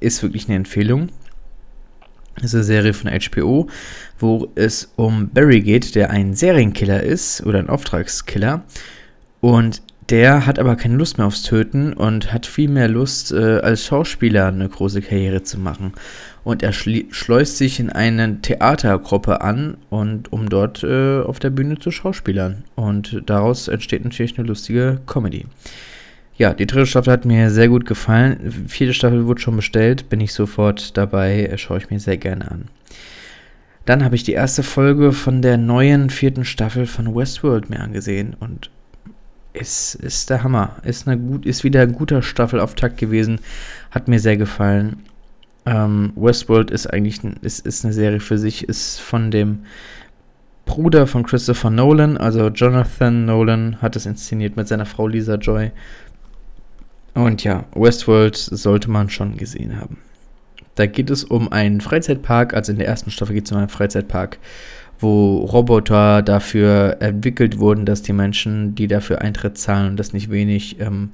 ist 0.00 0.24
wirklich 0.24 0.48
eine 0.48 0.56
Empfehlung. 0.56 1.08
Das 2.34 2.46
ist 2.46 2.54
eine 2.54 2.64
Serie 2.64 2.92
von 2.92 3.10
HBO, 3.10 3.68
wo 4.18 4.50
es 4.56 4.92
um 4.96 5.30
Barry 5.30 5.60
geht, 5.60 5.94
der 5.94 6.10
ein 6.10 6.34
Serienkiller 6.34 7.02
ist 7.02 7.46
oder 7.46 7.60
ein 7.60 7.70
Auftragskiller. 7.70 8.64
Und 9.40 9.82
der 10.08 10.46
hat 10.46 10.58
aber 10.58 10.76
keine 10.76 10.96
Lust 10.96 11.18
mehr 11.18 11.26
aufs 11.26 11.42
Töten 11.42 11.92
und 11.92 12.32
hat 12.32 12.46
viel 12.46 12.68
mehr 12.68 12.88
Lust, 12.88 13.32
äh, 13.32 13.58
als 13.58 13.86
Schauspieler 13.86 14.46
eine 14.46 14.68
große 14.68 15.02
Karriere 15.02 15.42
zu 15.42 15.58
machen. 15.58 15.92
Und 16.44 16.62
er 16.62 16.72
schleust 16.72 17.58
sich 17.58 17.80
in 17.80 17.90
eine 17.90 18.40
Theatergruppe 18.40 19.40
an, 19.40 19.76
und, 19.90 20.32
um 20.32 20.48
dort 20.48 20.84
äh, 20.84 21.20
auf 21.20 21.40
der 21.40 21.50
Bühne 21.50 21.78
zu 21.78 21.90
schauspielern. 21.90 22.62
Und 22.76 23.22
daraus 23.26 23.66
entsteht 23.66 24.04
natürlich 24.04 24.38
eine 24.38 24.46
lustige 24.46 25.00
Comedy. 25.06 25.46
Ja, 26.36 26.54
die 26.54 26.66
dritte 26.66 26.86
Staffel 26.86 27.12
hat 27.12 27.24
mir 27.24 27.50
sehr 27.50 27.68
gut 27.68 27.86
gefallen. 27.86 28.66
Vierte 28.68 28.94
Staffel 28.94 29.26
wurde 29.26 29.40
schon 29.40 29.56
bestellt, 29.56 30.08
bin 30.08 30.20
ich 30.20 30.34
sofort 30.34 30.96
dabei, 30.96 31.52
schaue 31.56 31.78
ich 31.78 31.90
mir 31.90 31.98
sehr 31.98 32.18
gerne 32.18 32.48
an. 32.50 32.68
Dann 33.86 34.04
habe 34.04 34.16
ich 34.16 34.22
die 34.22 34.32
erste 34.32 34.62
Folge 34.62 35.12
von 35.12 35.42
der 35.42 35.56
neuen 35.56 36.10
vierten 36.10 36.44
Staffel 36.44 36.86
von 36.86 37.14
Westworld 37.14 37.70
mir 37.70 37.80
angesehen 37.80 38.36
und 38.38 38.70
ist, 39.56 39.94
ist 39.96 40.30
der 40.30 40.42
Hammer. 40.42 40.76
Ist, 40.84 41.08
eine 41.08 41.20
gut, 41.20 41.46
ist 41.46 41.64
wieder 41.64 41.82
ein 41.82 41.92
guter 41.92 42.22
Staffelauftakt 42.22 42.98
gewesen. 42.98 43.40
Hat 43.90 44.08
mir 44.08 44.20
sehr 44.20 44.36
gefallen. 44.36 45.02
Ähm, 45.64 46.12
Westworld 46.14 46.70
ist 46.70 46.86
eigentlich 46.86 47.22
ist, 47.42 47.66
ist 47.66 47.84
eine 47.84 47.92
Serie 47.92 48.20
für 48.20 48.38
sich, 48.38 48.68
ist 48.68 49.00
von 49.00 49.30
dem 49.30 49.64
Bruder 50.64 51.06
von 51.06 51.24
Christopher 51.24 51.70
Nolan, 51.70 52.16
also 52.16 52.48
Jonathan 52.48 53.24
Nolan, 53.24 53.80
hat 53.80 53.96
es 53.96 54.04
inszeniert 54.04 54.56
mit 54.56 54.68
seiner 54.68 54.86
Frau 54.86 55.06
Lisa 55.06 55.36
Joy. 55.36 55.70
Und 57.14 57.44
ja, 57.44 57.64
Westworld 57.74 58.36
sollte 58.36 58.90
man 58.90 59.08
schon 59.08 59.36
gesehen 59.36 59.80
haben. 59.80 59.98
Da 60.74 60.86
geht 60.86 61.08
es 61.08 61.24
um 61.24 61.50
einen 61.50 61.80
Freizeitpark, 61.80 62.52
also 62.52 62.72
in 62.72 62.78
der 62.78 62.86
ersten 62.86 63.10
Staffel 63.10 63.34
geht 63.34 63.46
es 63.46 63.52
um 63.52 63.58
einen 63.58 63.68
Freizeitpark 63.68 64.38
wo 64.98 65.38
Roboter 65.38 66.22
dafür 66.22 66.96
entwickelt 67.00 67.58
wurden, 67.58 67.84
dass 67.84 68.02
die 68.02 68.12
Menschen, 68.12 68.74
die 68.74 68.86
dafür 68.86 69.20
Eintritt 69.20 69.58
zahlen 69.58 69.90
und 69.90 69.96
das 69.96 70.12
nicht 70.12 70.30
wenig, 70.30 70.80
ähm, 70.80 71.10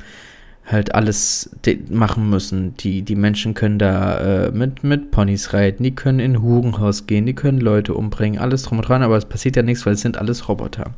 halt 0.64 0.94
alles 0.94 1.50
machen 1.90 2.30
müssen. 2.30 2.76
Die, 2.76 3.02
die 3.02 3.16
Menschen 3.16 3.54
können 3.54 3.78
da 3.78 4.46
äh, 4.46 4.50
mit, 4.52 4.84
mit 4.84 5.10
Ponys 5.10 5.52
reiten, 5.52 5.82
die 5.82 5.94
können 5.94 6.20
in 6.20 6.40
Hurenhaus 6.40 7.06
gehen, 7.06 7.26
die 7.26 7.34
können 7.34 7.60
Leute 7.60 7.94
umbringen, 7.94 8.40
alles 8.40 8.62
drum 8.62 8.78
und 8.78 8.88
dran, 8.88 9.02
aber 9.02 9.16
es 9.16 9.24
passiert 9.24 9.56
ja 9.56 9.62
nichts, 9.62 9.84
weil 9.86 9.94
es 9.94 10.00
sind 10.00 10.18
alles 10.18 10.48
Roboter. 10.48 10.92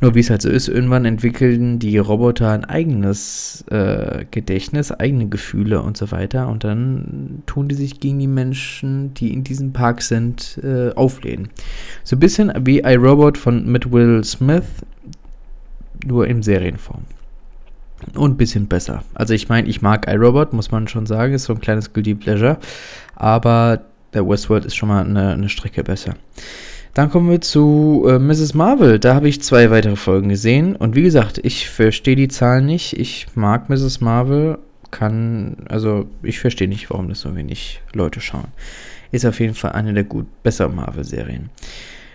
Nur 0.00 0.14
wie 0.14 0.20
es 0.20 0.30
halt 0.30 0.42
so 0.42 0.48
ist, 0.48 0.68
irgendwann 0.68 1.04
entwickeln 1.04 1.78
die 1.78 1.98
Roboter 1.98 2.50
ein 2.50 2.64
eigenes 2.64 3.64
äh, 3.70 4.24
Gedächtnis, 4.30 4.90
eigene 4.90 5.28
Gefühle 5.28 5.82
und 5.82 5.96
so 5.96 6.10
weiter. 6.10 6.48
Und 6.48 6.64
dann 6.64 7.42
tun 7.46 7.68
die 7.68 7.76
sich 7.76 8.00
gegen 8.00 8.18
die 8.18 8.26
Menschen, 8.26 9.14
die 9.14 9.32
in 9.32 9.44
diesem 9.44 9.72
Park 9.72 10.02
sind, 10.02 10.58
äh, 10.62 10.90
auflehnen. 10.94 11.48
So 12.02 12.16
ein 12.16 12.20
bisschen 12.20 12.52
wie 12.60 12.80
iRobot 12.80 13.38
von 13.38 13.70
mit 13.70 13.92
Will 13.92 14.24
Smith, 14.24 14.66
nur 16.04 16.26
in 16.26 16.42
Serienform. 16.42 17.02
Und 18.14 18.32
ein 18.32 18.36
bisschen 18.36 18.66
besser. 18.66 19.04
Also 19.14 19.32
ich 19.32 19.48
meine, 19.48 19.68
ich 19.68 19.80
mag 19.80 20.08
iRobot, 20.12 20.52
muss 20.52 20.72
man 20.72 20.88
schon 20.88 21.06
sagen, 21.06 21.34
ist 21.34 21.44
so 21.44 21.54
ein 21.54 21.60
kleines 21.60 21.92
Guilty 21.92 22.16
Pleasure. 22.16 22.58
Aber 23.14 23.80
der 24.12 24.28
Westworld 24.28 24.64
ist 24.64 24.74
schon 24.74 24.88
mal 24.88 25.04
eine, 25.04 25.32
eine 25.32 25.48
Strecke 25.48 25.84
besser. 25.84 26.14
Dann 26.94 27.10
kommen 27.10 27.28
wir 27.28 27.40
zu 27.40 28.06
äh, 28.08 28.20
Mrs. 28.20 28.54
Marvel. 28.54 29.00
Da 29.00 29.16
habe 29.16 29.28
ich 29.28 29.42
zwei 29.42 29.70
weitere 29.70 29.96
Folgen 29.96 30.28
gesehen. 30.28 30.76
Und 30.76 30.94
wie 30.94 31.02
gesagt, 31.02 31.40
ich 31.42 31.68
verstehe 31.68 32.14
die 32.14 32.28
Zahlen 32.28 32.66
nicht. 32.66 32.98
Ich 32.98 33.26
mag 33.34 33.68
Mrs. 33.68 34.00
Marvel. 34.00 34.58
Kann, 34.92 35.56
also 35.68 36.06
ich 36.22 36.38
verstehe 36.38 36.68
nicht, 36.68 36.88
warum 36.90 37.08
das 37.08 37.20
so 37.20 37.34
wenig 37.34 37.82
Leute 37.92 38.20
schauen. 38.20 38.46
Ist 39.10 39.26
auf 39.26 39.40
jeden 39.40 39.54
Fall 39.54 39.72
eine 39.72 39.92
der 39.92 40.04
gut 40.04 40.26
besseren 40.44 40.76
Marvel-Serien. 40.76 41.50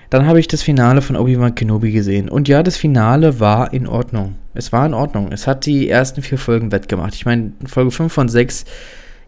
Dann 0.10 0.26
habe 0.26 0.40
ich 0.40 0.48
das 0.48 0.64
Finale 0.64 1.02
von 1.02 1.18
Obi-Wan 1.18 1.56
Kenobi 1.56 1.92
gesehen. 1.92 2.30
Und 2.30 2.48
ja, 2.48 2.64
das 2.64 2.78
Finale 2.78 3.42
war 3.42 3.74
in 3.74 3.86
Ordnung. 3.86 4.36
Es 4.54 4.72
war 4.72 4.86
in 4.86 4.94
Ordnung. 4.94 5.32
Es 5.34 5.46
hat 5.46 5.66
die 5.66 5.90
ersten 5.90 6.22
vier 6.22 6.38
Folgen 6.38 6.72
wettgemacht. 6.72 7.14
Ich 7.14 7.26
meine, 7.26 7.52
Folge 7.66 7.92
5 7.92 8.12
von 8.12 8.30
6 8.30 8.64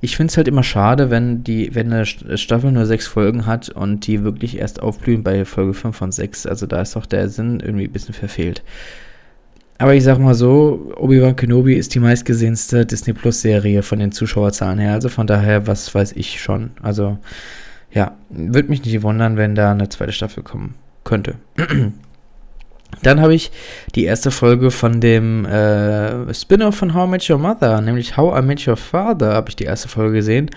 ich 0.02 0.18
finde 0.18 0.32
es 0.32 0.38
halt 0.38 0.48
immer 0.48 0.64
schade, 0.64 1.12
wenn 1.12 1.44
die, 1.44 1.74
wenn 1.76 1.94
eine 1.94 2.06
Staffel 2.06 2.72
nur 2.72 2.88
sechs 2.88 3.06
Folgen 3.06 3.46
hat 3.46 3.70
und 3.70 4.08
die 4.08 4.24
wirklich 4.24 4.58
erst 4.58 4.82
aufblühen 4.82 5.24
bei 5.24 5.46
Folge 5.46 5.76
5 5.76 5.96
von 5.96 6.12
6. 6.12 6.48
Also 6.48 6.66
da 6.66 6.82
ist 6.82 6.96
doch 6.96 7.06
der 7.06 7.30
Sinn 7.30 7.60
irgendwie 7.60 7.86
ein 7.86 7.92
bisschen 7.92 8.16
verfehlt. 8.16 8.64
Aber 9.78 9.94
ich 9.94 10.04
sag 10.04 10.20
mal 10.20 10.34
so, 10.34 10.92
Obi-Wan 10.98 11.36
Kenobi 11.36 11.76
ist 11.76 11.94
die 11.94 12.00
meistgesehenste 12.00 12.86
Disney 12.86 13.14
Plus 13.14 13.42
Serie 13.42 13.84
von 13.84 14.00
den 14.00 14.12
Zuschauerzahlen 14.12 14.80
her. 14.80 14.94
Also 14.94 15.10
von 15.10 15.28
daher, 15.28 15.68
was 15.68 15.94
weiß 15.94 16.14
ich 16.14 16.42
schon. 16.42 16.72
Also 16.82 17.20
ja, 17.92 18.16
würde 18.30 18.70
mich 18.70 18.84
nicht 18.84 19.04
wundern, 19.04 19.38
wenn 19.38 19.54
da 19.54 19.72
eine 19.72 19.90
zweite 19.90 20.14
Staffel 20.14 20.42
kommen 20.44 20.76
könnte. 21.04 21.36
Dann 23.04 23.22
habe 23.22 23.34
ich 23.34 23.52
die 23.96 24.06
erste 24.06 24.32
Folge 24.32 24.70
von 24.70 25.02
dem 25.02 25.46
äh, 25.46 26.34
Spin-off 26.34 26.76
von 26.76 26.94
How 26.94 27.08
I 27.08 27.12
Met 27.12 27.30
Your 27.30 27.40
Mother, 27.40 27.82
nämlich 27.82 28.16
How 28.18 28.40
I 28.40 28.46
Met 28.46 28.68
Your 28.68 28.78
Father, 28.78 29.34
habe 29.34 29.50
ich 29.50 29.56
die 29.56 29.64
erste 29.64 29.88
Folge 29.88 30.18
gesehen. 30.18 30.50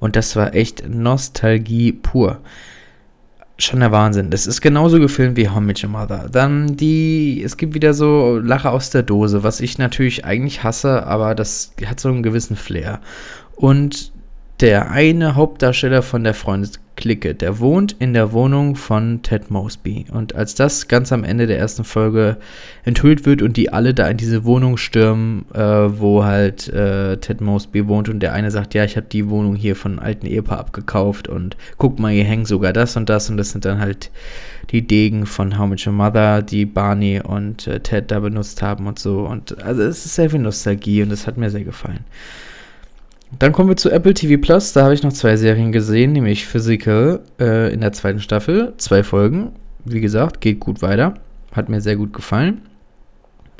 Und 0.00 0.16
das 0.16 0.34
war 0.34 0.54
echt 0.54 0.88
Nostalgie 0.88 1.92
pur. 1.92 2.40
Schon 3.58 3.80
der 3.80 3.92
Wahnsinn. 3.92 4.30
Das 4.30 4.48
ist 4.48 4.60
genauso 4.60 4.98
gefilmt 4.98 5.36
wie 5.36 5.48
How 5.48 5.58
I 5.58 5.64
Met 5.64 5.84
Your 5.84 5.90
Mother. 5.90 6.28
Dann 6.32 6.76
die, 6.76 7.42
es 7.44 7.56
gibt 7.56 7.74
wieder 7.74 7.94
so 7.94 8.38
Lache 8.42 8.70
aus 8.70 8.90
der 8.90 9.04
Dose, 9.04 9.44
was 9.44 9.60
ich 9.60 9.78
natürlich 9.78 10.24
eigentlich 10.24 10.64
hasse, 10.64 11.06
aber 11.06 11.34
das 11.36 11.72
hat 11.86 12.00
so 12.00 12.08
einen 12.08 12.24
gewissen 12.24 12.56
Flair. 12.56 13.00
Und 13.54 14.11
der 14.62 14.92
eine 14.92 15.34
Hauptdarsteller 15.34 16.02
von 16.02 16.22
der 16.22 16.34
Freundesklicke, 16.34 17.34
der 17.34 17.58
wohnt 17.58 17.96
in 17.98 18.14
der 18.14 18.30
Wohnung 18.30 18.76
von 18.76 19.20
Ted 19.22 19.50
Mosby. 19.50 20.06
Und 20.12 20.36
als 20.36 20.54
das 20.54 20.86
ganz 20.86 21.10
am 21.10 21.24
Ende 21.24 21.48
der 21.48 21.58
ersten 21.58 21.82
Folge 21.82 22.36
enthüllt 22.84 23.26
wird 23.26 23.42
und 23.42 23.56
die 23.56 23.72
alle 23.72 23.92
da 23.92 24.06
in 24.06 24.18
diese 24.18 24.44
Wohnung 24.44 24.76
stürmen, 24.76 25.46
äh, 25.52 25.58
wo 25.58 26.22
halt 26.22 26.68
äh, 26.68 27.16
Ted 27.16 27.40
Mosby 27.40 27.88
wohnt 27.88 28.08
und 28.08 28.20
der 28.20 28.34
eine 28.34 28.52
sagt, 28.52 28.74
ja, 28.74 28.84
ich 28.84 28.96
habe 28.96 29.08
die 29.10 29.28
Wohnung 29.28 29.56
hier 29.56 29.74
von 29.74 29.98
einem 29.98 30.06
alten 30.06 30.26
Ehepaar 30.26 30.60
abgekauft 30.60 31.26
und 31.26 31.56
guck 31.76 31.98
mal, 31.98 32.12
hier 32.12 32.24
hängt 32.24 32.46
sogar 32.46 32.72
das 32.72 32.96
und 32.96 33.08
das 33.08 33.28
und 33.28 33.38
das 33.38 33.50
sind 33.50 33.64
dann 33.64 33.80
halt 33.80 34.12
die 34.70 34.86
Degen 34.86 35.26
von 35.26 35.58
How 35.58 35.66
Much 35.66 35.88
Your 35.88 35.92
Mother, 35.92 36.40
die 36.40 36.66
Barney 36.66 37.20
und 37.20 37.66
äh, 37.66 37.80
Ted 37.80 38.12
da 38.12 38.20
benutzt 38.20 38.62
haben 38.62 38.86
und 38.86 39.00
so. 39.00 39.26
Und 39.26 39.60
also 39.60 39.82
es 39.82 40.06
ist 40.06 40.14
sehr 40.14 40.30
viel 40.30 40.38
Nostalgie 40.38 41.02
und 41.02 41.10
es 41.10 41.26
hat 41.26 41.36
mir 41.36 41.50
sehr 41.50 41.64
gefallen. 41.64 42.04
Dann 43.38 43.52
kommen 43.52 43.68
wir 43.68 43.76
zu 43.76 43.90
Apple 43.90 44.14
TV 44.14 44.40
Plus. 44.40 44.72
Da 44.72 44.84
habe 44.84 44.94
ich 44.94 45.02
noch 45.02 45.12
zwei 45.12 45.36
Serien 45.36 45.72
gesehen, 45.72 46.12
nämlich 46.12 46.46
Physical 46.46 47.20
äh, 47.40 47.72
in 47.72 47.80
der 47.80 47.92
zweiten 47.92 48.20
Staffel. 48.20 48.74
Zwei 48.76 49.02
Folgen. 49.02 49.52
Wie 49.84 50.00
gesagt, 50.00 50.40
geht 50.40 50.60
gut 50.60 50.82
weiter. 50.82 51.14
Hat 51.52 51.68
mir 51.68 51.80
sehr 51.80 51.96
gut 51.96 52.12
gefallen. 52.12 52.62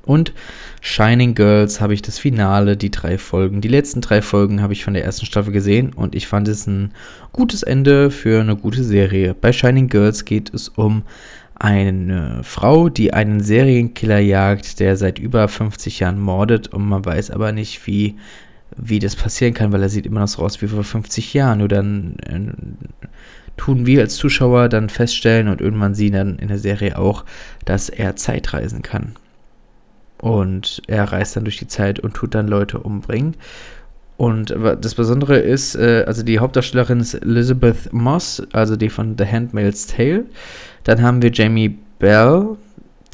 Und 0.05 0.33
Shining 0.81 1.35
Girls 1.35 1.81
habe 1.81 1.95
ich 1.95 2.03
das 2.03 2.19
Finale, 2.19 2.77
die 2.77 2.91
drei 2.91 3.19
Folgen. 3.19 3.61
Die 3.61 3.69
letzten 3.69 4.01
drei 4.01 4.21
Folgen 4.21 4.61
habe 4.61 4.73
ich 4.73 4.85
von 4.85 4.95
der 4.95 5.05
ersten 5.05 5.27
Staffel 5.27 5.53
gesehen 5.53 5.93
und 5.93 6.15
ich 6.15 6.27
fand 6.27 6.49
es 6.49 6.67
ein 6.67 6.93
gutes 7.33 7.63
Ende 7.63 8.11
für 8.11 8.41
eine 8.41 8.57
gute 8.57 8.83
Serie. 8.83 9.35
Bei 9.35 9.53
Shining 9.53 9.89
Girls 9.89 10.25
geht 10.25 10.53
es 10.53 10.69
um 10.69 11.05
eine 11.55 12.41
Frau, 12.43 12.89
die 12.89 13.13
einen 13.13 13.41
Serienkiller 13.41 14.19
jagt, 14.19 14.81
der 14.81 14.97
seit 14.97 15.21
über 15.21 15.47
50 15.47 16.01
Jahren 16.01 16.21
mordet 16.21 16.67
und 16.69 16.89
man 16.89 17.05
weiß 17.05 17.31
aber 17.31 17.53
nicht, 17.53 17.87
wie 17.87 18.17
wie 18.77 18.99
das 18.99 19.17
passieren 19.17 19.55
kann, 19.55 19.73
weil 19.73 19.83
er 19.83 19.89
sieht 19.89 20.07
immer 20.07 20.21
noch 20.21 20.29
so 20.29 20.43
aus 20.43 20.61
wie 20.63 20.69
vor 20.69 20.85
50 20.85 21.35
Jahren. 21.35 21.59
Nur 21.59 21.69
dann 21.69 22.17
äh, 22.27 22.41
tun 23.57 23.87
wir 23.87 24.01
als 24.01 24.17
Zuschauer 24.17 24.69
dann 24.69 24.89
feststellen 24.89 25.49
und 25.49 25.61
irgendwann 25.61 25.95
sehen 25.95 26.13
dann 26.13 26.39
in 26.39 26.49
der 26.49 26.59
Serie 26.59 26.99
auch, 26.99 27.25
dass 27.65 27.89
er 27.89 28.17
Zeitreisen 28.17 28.83
kann. 28.83 29.15
Und 30.21 30.83
er 30.87 31.05
reist 31.05 31.37
dann 31.37 31.45
durch 31.45 31.59
die 31.59 31.67
Zeit 31.67 31.99
und 31.99 32.15
tut 32.15 32.35
dann 32.35 32.47
Leute 32.47 32.79
umbringen. 32.79 33.35
Und 34.17 34.55
das 34.81 34.95
Besondere 34.95 35.39
ist, 35.39 35.75
äh, 35.75 36.05
also 36.07 36.23
die 36.23 36.39
Hauptdarstellerin 36.39 37.01
ist 37.01 37.15
Elizabeth 37.15 37.93
Moss, 37.93 38.43
also 38.53 38.77
die 38.77 38.89
von 38.89 39.17
The 39.19 39.27
Handmaid's 39.27 39.89
Tale. 39.89 40.27
Dann 40.85 41.03
haben 41.03 41.23
wir 41.23 41.33
Jamie 41.33 41.77
Bell, 41.99 42.57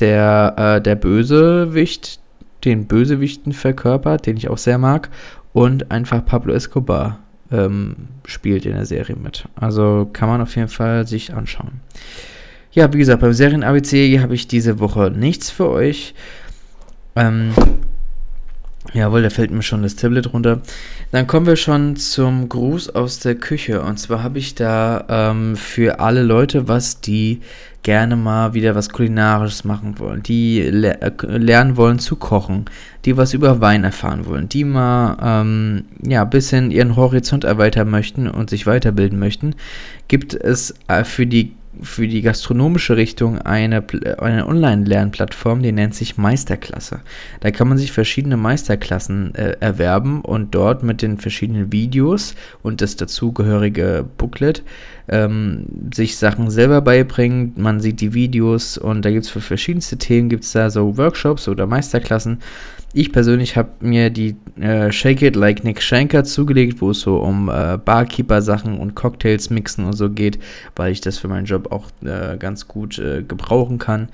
der, 0.00 0.54
äh, 0.56 0.82
der 0.82 0.96
Bösewicht, 0.96 2.20
den 2.64 2.86
Bösewichten 2.86 3.52
verkörpert, 3.52 4.26
den 4.26 4.36
ich 4.36 4.48
auch 4.48 4.58
sehr 4.58 4.78
mag 4.78 5.08
und 5.58 5.90
einfach 5.90 6.24
Pablo 6.24 6.54
Escobar 6.54 7.18
ähm, 7.50 7.96
spielt 8.24 8.64
in 8.64 8.74
der 8.74 8.86
Serie 8.86 9.16
mit. 9.16 9.48
Also 9.56 10.08
kann 10.12 10.28
man 10.28 10.40
auf 10.40 10.54
jeden 10.54 10.68
Fall 10.68 11.04
sich 11.04 11.34
anschauen. 11.34 11.80
Ja, 12.70 12.92
wie 12.92 12.98
gesagt, 12.98 13.20
beim 13.20 13.32
Serien 13.32 13.64
ABC 13.64 14.20
habe 14.20 14.36
ich 14.36 14.46
diese 14.46 14.78
Woche 14.78 15.10
nichts 15.10 15.50
für 15.50 15.68
euch. 15.68 16.14
Ähm, 17.16 17.50
Jawohl, 18.94 19.22
da 19.22 19.30
fällt 19.30 19.50
mir 19.50 19.62
schon 19.62 19.82
das 19.82 19.96
Tablet 19.96 20.32
runter. 20.32 20.62
Dann 21.12 21.26
kommen 21.26 21.46
wir 21.46 21.56
schon 21.56 21.96
zum 21.96 22.48
Gruß 22.48 22.90
aus 22.90 23.18
der 23.18 23.34
Küche. 23.34 23.82
Und 23.82 23.98
zwar 23.98 24.22
habe 24.22 24.38
ich 24.38 24.54
da 24.54 25.04
ähm, 25.08 25.56
für 25.56 26.00
alle 26.00 26.22
Leute 26.22 26.68
was, 26.68 27.00
die 27.00 27.40
gerne 27.82 28.16
mal 28.16 28.54
wieder 28.54 28.74
was 28.74 28.90
Kulinarisches 28.90 29.64
machen 29.64 29.98
wollen, 29.98 30.22
die 30.22 30.62
le 30.62 31.00
äh, 31.00 31.12
lernen 31.38 31.76
wollen 31.76 31.98
zu 31.98 32.16
kochen, 32.16 32.64
die 33.04 33.16
was 33.16 33.34
über 33.34 33.60
Wein 33.60 33.84
erfahren 33.84 34.26
wollen, 34.26 34.48
die 34.48 34.64
mal 34.64 35.16
ähm, 35.22 35.84
ja, 36.02 36.22
ein 36.22 36.30
bisschen 36.30 36.70
ihren 36.70 36.96
Horizont 36.96 37.44
erweitern 37.44 37.88
möchten 37.90 38.26
und 38.26 38.50
sich 38.50 38.66
weiterbilden 38.66 39.18
möchten, 39.18 39.54
gibt 40.08 40.34
es 40.34 40.74
äh, 40.88 41.04
für 41.04 41.26
die 41.26 41.54
für 41.82 42.08
die 42.08 42.22
gastronomische 42.22 42.96
Richtung 42.96 43.38
eine, 43.38 43.84
eine 44.18 44.46
Online-Lernplattform, 44.46 45.62
die 45.62 45.72
nennt 45.72 45.94
sich 45.94 46.16
Meisterklasse. 46.16 47.00
Da 47.40 47.50
kann 47.50 47.68
man 47.68 47.78
sich 47.78 47.92
verschiedene 47.92 48.36
Meisterklassen 48.36 49.34
äh, 49.34 49.56
erwerben 49.60 50.22
und 50.22 50.54
dort 50.54 50.82
mit 50.82 51.02
den 51.02 51.18
verschiedenen 51.18 51.72
Videos 51.72 52.34
und 52.62 52.80
das 52.80 52.96
dazugehörige 52.96 54.04
Booklet 54.16 54.62
ähm, 55.08 55.66
sich 55.94 56.16
Sachen 56.16 56.50
selber 56.50 56.80
beibringen. 56.80 57.52
Man 57.56 57.80
sieht 57.80 58.00
die 58.00 58.14
Videos 58.14 58.78
und 58.78 59.04
da 59.04 59.10
gibt 59.10 59.24
es 59.24 59.30
für 59.30 59.40
verschiedenste 59.40 59.96
Themen 59.98 60.28
gibt 60.28 60.54
da 60.54 60.70
so 60.70 60.96
Workshops 60.96 61.48
oder 61.48 61.66
Meisterklassen. 61.66 62.38
Ich 62.94 63.12
persönlich 63.12 63.56
habe 63.56 63.68
mir 63.80 64.08
die 64.08 64.34
äh, 64.58 64.90
Shake 64.90 65.20
It 65.20 65.36
Like 65.36 65.62
Nick 65.62 65.82
Schenker 65.82 66.24
zugelegt, 66.24 66.80
wo 66.80 66.90
es 66.90 67.00
so 67.00 67.18
um 67.18 67.50
äh, 67.50 67.76
Barkeeper-Sachen 67.76 68.78
und 68.78 68.94
Cocktails 68.94 69.50
mixen 69.50 69.84
und 69.84 69.92
so 69.92 70.08
geht, 70.08 70.38
weil 70.74 70.92
ich 70.92 71.02
das 71.02 71.18
für 71.18 71.28
meinen 71.28 71.44
Job 71.44 71.70
auch 71.70 71.86
äh, 72.02 72.38
ganz 72.38 72.66
gut 72.66 72.98
äh, 72.98 73.22
gebrauchen 73.22 73.78
kann. 73.78 74.08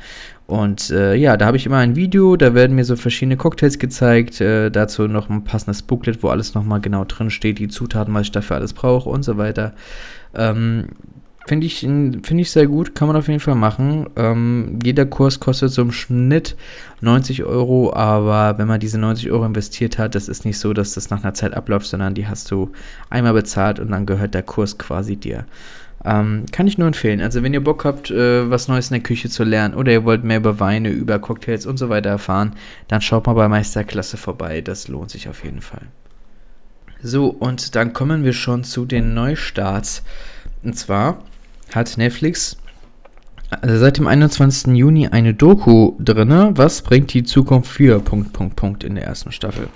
Und 0.49 0.91
äh, 0.91 1.15
ja, 1.15 1.37
da 1.37 1.47
habe 1.47 1.57
ich 1.57 1.67
immer 1.67 1.79
ein 1.79 1.95
Video, 1.95 2.37
da 2.37 2.53
werden 2.55 2.75
mir 2.75 2.85
so 2.85 2.97
verschiedene 2.97 3.37
Cocktails 3.37 3.79
gezeigt, 3.79 4.41
äh, 4.41 4.71
dazu 4.71 5.07
noch 5.07 5.31
ein 5.31 5.45
passendes 5.45 5.83
Booklet, 5.83 6.23
wo 6.25 6.29
alles 6.29 6.55
nochmal 6.55 6.81
genau 6.81 7.05
drin 7.05 7.31
steht, 7.31 7.61
die 7.61 7.69
Zutaten, 7.69 8.13
was 8.13 8.23
ich 8.23 8.33
dafür 8.33 8.57
alles 8.57 8.73
brauche 8.73 9.09
und 9.09 9.23
so 9.23 9.39
weiter. 9.39 9.73
Ähm, 10.35 10.89
Finde 11.47 11.67
ich, 11.67 11.81
find 11.81 12.33
ich 12.33 12.51
sehr 12.51 12.67
gut, 12.67 12.95
kann 12.95 13.07
man 13.07 13.17
auf 13.17 13.29
jeden 13.29 13.41
Fall 13.41 13.55
machen. 13.55 14.09
Ähm, 14.17 14.79
jeder 14.83 15.05
Kurs 15.05 15.41
kostet 15.41 15.71
so 15.71 15.83
im 15.83 15.93
Schnitt 15.93 16.57
90 17.03 17.45
Euro, 17.45 17.93
aber 17.93 18.57
wenn 18.59 18.67
man 18.67 18.81
diese 18.81 18.99
90 18.99 19.31
Euro 19.31 19.45
investiert 19.45 19.99
hat, 19.99 20.15
das 20.15 20.29
ist 20.29 20.47
nicht 20.47 20.59
so, 20.59 20.73
dass 20.73 20.95
das 20.95 21.11
nach 21.11 21.23
einer 21.23 21.35
Zeit 21.35 21.53
abläuft, 21.53 21.87
sondern 21.87 22.15
die 22.15 22.27
hast 22.27 22.51
du 22.51 22.73
einmal 23.11 23.35
bezahlt 23.35 23.79
und 23.79 23.91
dann 23.91 24.07
gehört 24.07 24.33
der 24.33 24.43
Kurs 24.43 24.79
quasi 24.79 25.17
dir. 25.17 25.45
Ähm, 26.03 26.47
kann 26.51 26.67
ich 26.67 26.79
nur 26.79 26.87
empfehlen. 26.87 27.21
Also 27.21 27.43
wenn 27.43 27.53
ihr 27.53 27.65
Bock 27.65 27.85
habt, 27.85 28.11
äh, 28.11 28.51
was 28.51 28.69
Neues 28.69 28.91
in 28.91 28.95
der 28.95 29.03
Küche 29.03 29.29
zu 29.29 29.45
lernen 29.45 29.75
oder 29.75 29.93
ihr 29.93 30.05
wollt 30.05 30.25
mehr 30.25 30.39
über 30.39 30.61
Weine, 30.61 30.89
über 30.89 31.19
Cocktails 31.19 31.67
und 31.67 31.79
so 31.79 31.91
weiter 31.91 32.11
erfahren, 32.11 32.55
dann 32.89 33.03
schaut 33.03 33.27
mal 33.27 33.35
bei 33.35 33.49
Meisterklasse 33.49 34.17
vorbei. 34.17 34.63
Das 34.63 34.89
lohnt 34.89 35.11
sich 35.11 35.29
auf 35.29 35.45
jeden 35.45 35.61
Fall. 35.61 35.83
So, 37.03 37.27
und 37.29 37.75
dann 37.75 37.93
kommen 37.93 38.25
wir 38.25 38.33
schon 38.33 38.65
zu 38.65 38.87
den 38.87 39.13
Neustarts. 39.13 40.03
Und 40.63 40.79
zwar 40.79 41.19
hat 41.73 41.97
Netflix 41.97 42.57
also 43.61 43.79
seit 43.79 43.99
dem 43.99 44.07
21. 44.07 44.75
Juni 44.75 45.09
eine 45.09 45.35
Doku 45.35 45.95
drin. 45.99 46.57
Was 46.57 46.83
bringt 46.83 47.13
die 47.15 47.25
Zukunft 47.25 47.71
für 47.71 48.01
Punkt, 48.01 48.33
Punkt, 48.33 48.57
Punkt 48.57 48.85
in 48.85 48.95
der 48.95 49.05
ersten 49.05 49.33
Staffel? 49.33 49.69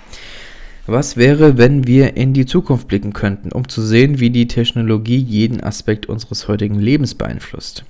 Was 0.85 1.17
wäre, 1.17 1.57
wenn 1.57 1.85
wir 1.85 2.17
in 2.17 2.33
die 2.33 2.45
Zukunft 2.45 2.87
blicken 2.87 3.13
könnten, 3.13 3.51
um 3.51 3.69
zu 3.69 3.81
sehen, 3.81 4.19
wie 4.19 4.31
die 4.31 4.47
Technologie 4.47 5.17
jeden 5.17 5.61
Aspekt 5.61 6.07
unseres 6.07 6.47
heutigen 6.47 6.79
Lebens 6.79 7.13
beeinflusst? 7.13 7.85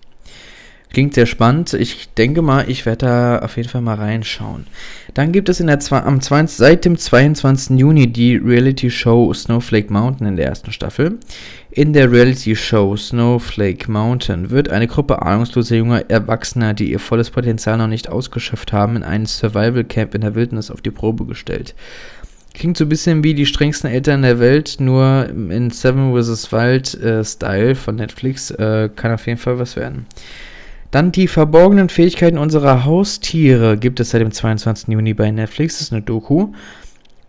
Klingt 0.91 1.13
sehr 1.13 1.27
spannend. 1.27 1.73
Ich 1.73 2.09
denke 2.15 2.41
mal, 2.41 2.67
ich 2.67 2.87
werde 2.87 3.05
da 3.05 3.39
auf 3.39 3.57
jeden 3.57 3.69
Fall 3.69 3.81
mal 3.81 3.95
reinschauen. 3.95 4.65
Dann 5.13 5.31
gibt 5.31 5.47
es 5.47 5.59
in 5.59 5.67
der, 5.67 5.79
am 5.91 6.19
20, 6.19 6.57
seit 6.57 6.83
dem 6.83 6.97
22. 6.97 7.77
Juni 7.77 8.11
die 8.11 8.37
Reality 8.37 8.89
Show 8.89 9.31
Snowflake 9.31 9.93
Mountain 9.93 10.25
in 10.25 10.35
der 10.35 10.47
ersten 10.47 10.71
Staffel. 10.71 11.19
In 11.69 11.93
der 11.93 12.11
Reality 12.11 12.55
Show 12.55 12.97
Snowflake 12.97 13.89
Mountain 13.91 14.49
wird 14.49 14.69
eine 14.69 14.87
Gruppe 14.87 15.21
ahnungsloser 15.21 15.75
junger 15.75 16.09
Erwachsener, 16.09 16.73
die 16.73 16.91
ihr 16.91 16.99
volles 16.99 17.29
Potenzial 17.29 17.77
noch 17.77 17.87
nicht 17.87 18.09
ausgeschöpft 18.09 18.73
haben, 18.73 18.95
in 18.95 19.03
ein 19.03 19.27
Survival 19.27 19.83
Camp 19.83 20.15
in 20.15 20.21
der 20.21 20.33
Wildnis 20.33 20.71
auf 20.71 20.81
die 20.81 20.91
Probe 20.91 21.25
gestellt. 21.25 21.75
Klingt 22.55 22.77
so 22.77 22.85
ein 22.85 22.89
bisschen 22.89 23.23
wie 23.23 23.35
die 23.35 23.45
strengsten 23.45 23.91
Eltern 23.91 24.23
der 24.23 24.39
Welt, 24.39 24.77
nur 24.79 25.29
in 25.29 25.69
Seven 25.69 26.19
vs. 26.19 26.51
Wild 26.51 26.95
äh, 26.95 27.23
Style 27.23 27.75
von 27.75 27.97
Netflix. 27.97 28.49
Äh, 28.49 28.89
kann 28.95 29.13
auf 29.13 29.27
jeden 29.27 29.37
Fall 29.37 29.59
was 29.59 29.75
werden. 29.75 30.07
Dann 30.91 31.11
die 31.11 31.27
verborgenen 31.27 31.89
Fähigkeiten 31.89 32.39
unserer 32.39 32.83
Haustiere 32.83 33.77
gibt 33.77 33.99
es 33.99 34.09
seit 34.09 34.21
dem 34.21 34.31
22. 34.31 34.87
Juni 34.87 35.13
bei 35.13 35.29
Netflix. 35.29 35.75
Das 35.75 35.81
ist 35.83 35.93
eine 35.93 36.01
Doku. 36.01 36.51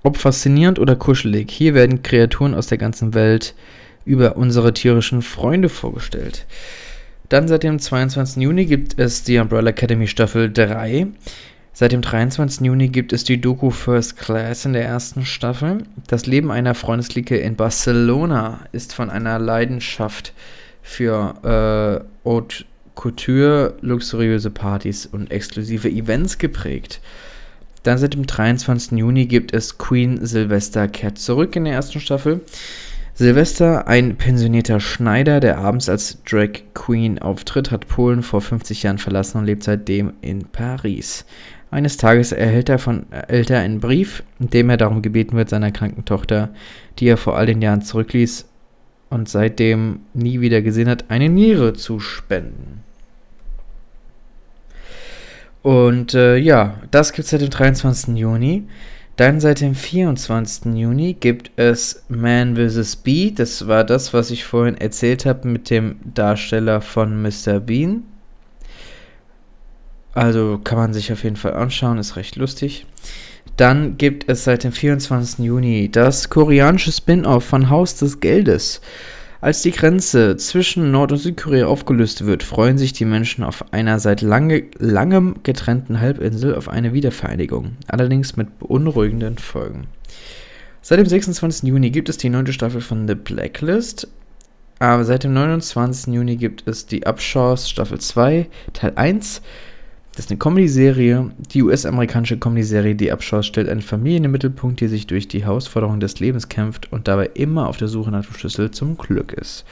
Ob 0.02 0.16
faszinierend 0.16 0.78
oder 0.78 0.96
kuschelig. 0.96 1.50
Hier 1.50 1.74
werden 1.74 2.02
Kreaturen 2.02 2.54
aus 2.54 2.68
der 2.68 2.78
ganzen 2.78 3.12
Welt 3.12 3.54
über 4.06 4.36
unsere 4.36 4.72
tierischen 4.72 5.20
Freunde 5.20 5.68
vorgestellt. 5.68 6.46
Dann 7.28 7.48
seit 7.48 7.62
dem 7.62 7.78
22. 7.78 8.42
Juni 8.42 8.64
gibt 8.64 8.98
es 8.98 9.24
die 9.24 9.38
Umbrella 9.38 9.70
Academy 9.70 10.06
Staffel 10.06 10.50
3. 10.50 11.08
Seit 11.74 11.92
dem 11.92 12.00
23. 12.00 12.66
Juni 12.66 12.88
gibt 12.88 13.12
es 13.12 13.24
die 13.24 13.40
Doku 13.40 13.70
First 13.70 14.16
Class 14.16 14.64
in 14.64 14.72
der 14.72 14.86
ersten 14.86 15.26
Staffel. 15.26 15.84
Das 16.08 16.24
Leben 16.26 16.50
einer 16.50 16.74
Freundeslicke 16.74 17.36
in 17.36 17.56
Barcelona 17.56 18.60
ist 18.72 18.94
von 18.94 19.10
einer 19.10 19.38
Leidenschaft 19.38 20.32
für 20.82 22.02
äh, 22.24 22.28
Haute 22.28 22.64
Couture, 23.00 23.76
luxuriöse 23.80 24.50
Partys 24.50 25.06
und 25.06 25.30
exklusive 25.30 25.88
Events 25.88 26.36
geprägt. 26.36 27.00
Dann 27.82 27.96
seit 27.96 28.12
dem 28.12 28.26
23. 28.26 28.98
Juni 28.98 29.24
gibt 29.24 29.54
es 29.54 29.78
Queen 29.78 30.24
Sylvester 30.26 30.86
kehrt 30.86 31.16
zurück 31.16 31.56
in 31.56 31.64
der 31.64 31.72
ersten 31.72 31.98
Staffel. 31.98 32.42
Sylvester, 33.14 33.88
ein 33.88 34.16
pensionierter 34.16 34.80
Schneider, 34.80 35.40
der 35.40 35.56
abends 35.56 35.88
als 35.88 36.18
Drag 36.24 36.50
Queen 36.74 37.18
auftritt, 37.18 37.70
hat 37.70 37.88
Polen 37.88 38.22
vor 38.22 38.42
50 38.42 38.82
Jahren 38.82 38.98
verlassen 38.98 39.38
und 39.38 39.46
lebt 39.46 39.62
seitdem 39.62 40.12
in 40.20 40.44
Paris. 40.44 41.24
Eines 41.70 41.96
Tages 41.96 42.32
erhält 42.32 42.68
er, 42.68 42.78
von, 42.78 43.06
erhält 43.10 43.48
er 43.48 43.60
einen 43.60 43.80
Brief, 43.80 44.22
in 44.40 44.50
dem 44.50 44.68
er 44.68 44.76
darum 44.76 45.00
gebeten 45.00 45.38
wird, 45.38 45.48
seiner 45.48 45.70
kranken 45.70 46.04
Tochter, 46.04 46.50
die 46.98 47.06
er 47.06 47.16
vor 47.16 47.38
all 47.38 47.46
den 47.46 47.62
Jahren 47.62 47.80
zurückließ 47.80 48.44
und 49.08 49.26
seitdem 49.30 50.00
nie 50.12 50.42
wieder 50.42 50.60
gesehen 50.60 50.88
hat, 50.90 51.10
eine 51.10 51.30
Niere 51.30 51.72
zu 51.72 51.98
spenden. 51.98 52.84
Und 55.62 56.14
äh, 56.14 56.36
ja, 56.36 56.80
das 56.90 57.12
gibt 57.12 57.24
es 57.24 57.30
seit 57.30 57.42
dem 57.42 57.50
23. 57.50 58.16
Juni. 58.16 58.64
Dann 59.16 59.40
seit 59.40 59.60
dem 59.60 59.74
24. 59.74 60.72
Juni 60.74 61.12
gibt 61.12 61.50
es 61.56 62.04
Man 62.08 62.56
vs. 62.56 62.96
Bee. 62.96 63.32
Das 63.34 63.66
war 63.66 63.84
das, 63.84 64.14
was 64.14 64.30
ich 64.30 64.44
vorhin 64.44 64.78
erzählt 64.78 65.26
habe 65.26 65.46
mit 65.46 65.68
dem 65.68 65.96
Darsteller 66.14 66.80
von 66.80 67.20
Mr. 67.20 67.60
Bean. 67.60 68.04
Also 70.14 70.58
kann 70.64 70.78
man 70.78 70.92
sich 70.94 71.12
auf 71.12 71.22
jeden 71.22 71.36
Fall 71.36 71.54
anschauen, 71.54 71.98
ist 71.98 72.16
recht 72.16 72.36
lustig. 72.36 72.86
Dann 73.56 73.98
gibt 73.98 74.28
es 74.28 74.44
seit 74.44 74.64
dem 74.64 74.72
24. 74.72 75.44
Juni 75.44 75.90
das 75.90 76.30
koreanische 76.30 76.90
Spin-off 76.90 77.44
von 77.44 77.68
Haus 77.68 77.96
des 77.96 78.20
Geldes. 78.20 78.80
Als 79.42 79.62
die 79.62 79.70
Grenze 79.70 80.36
zwischen 80.36 80.90
Nord- 80.90 81.12
und 81.12 81.18
Südkorea 81.18 81.66
aufgelöst 81.66 82.26
wird, 82.26 82.42
freuen 82.42 82.76
sich 82.76 82.92
die 82.92 83.06
Menschen 83.06 83.42
auf 83.42 83.72
einer 83.72 83.98
seit 83.98 84.20
lange, 84.20 84.64
langem 84.78 85.36
getrennten 85.44 85.98
Halbinsel 85.98 86.54
auf 86.54 86.68
eine 86.68 86.92
Wiedervereinigung, 86.92 87.76
allerdings 87.86 88.36
mit 88.36 88.58
beunruhigenden 88.58 89.38
Folgen. 89.38 89.86
Seit 90.82 90.98
dem 90.98 91.06
26. 91.06 91.70
Juni 91.70 91.90
gibt 91.90 92.10
es 92.10 92.18
die 92.18 92.28
neunte 92.28 92.52
Staffel 92.52 92.82
von 92.82 93.08
The 93.08 93.14
Blacklist, 93.14 94.08
aber 94.78 95.04
seit 95.04 95.24
dem 95.24 95.32
29. 95.32 96.12
Juni 96.12 96.36
gibt 96.36 96.68
es 96.68 96.84
die 96.84 97.06
Upshaws 97.06 97.70
Staffel 97.70 97.98
2, 97.98 98.46
Teil 98.74 98.92
1 98.96 99.40
das 100.12 100.24
ist 100.24 100.30
eine 100.30 100.38
Comedy-Serie. 100.38 101.30
Die 101.52 101.62
US-amerikanische 101.62 102.38
Comedy-Serie 102.38 102.96
Die 102.96 103.12
Abschau 103.12 103.42
stellt 103.42 103.68
eine 103.68 103.80
Familie 103.80 104.16
in 104.18 104.22
den 104.24 104.32
Mittelpunkt, 104.32 104.80
die 104.80 104.88
sich 104.88 105.06
durch 105.06 105.28
die 105.28 105.44
Herausforderungen 105.44 106.00
des 106.00 106.18
Lebens 106.18 106.48
kämpft 106.48 106.92
und 106.92 107.06
dabei 107.06 107.30
immer 107.34 107.68
auf 107.68 107.76
der 107.76 107.88
Suche 107.88 108.10
nach 108.10 108.24
dem 108.24 108.34
Schlüssel 108.34 108.70
zum 108.72 108.98
Glück 108.98 109.32
ist. 109.32 109.64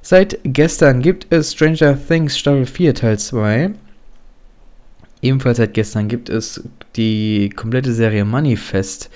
Seit 0.00 0.40
gestern 0.42 1.00
gibt 1.00 1.28
es 1.30 1.52
Stranger 1.52 1.96
Things 1.96 2.36
Staffel 2.36 2.66
4 2.66 2.94
Teil 2.94 3.18
2. 3.18 3.70
Ebenfalls 5.22 5.58
seit 5.58 5.74
gestern 5.74 6.08
gibt 6.08 6.28
es 6.28 6.68
die 6.96 7.48
komplette 7.50 7.92
Serie 7.92 8.24
Manifest. 8.24 9.10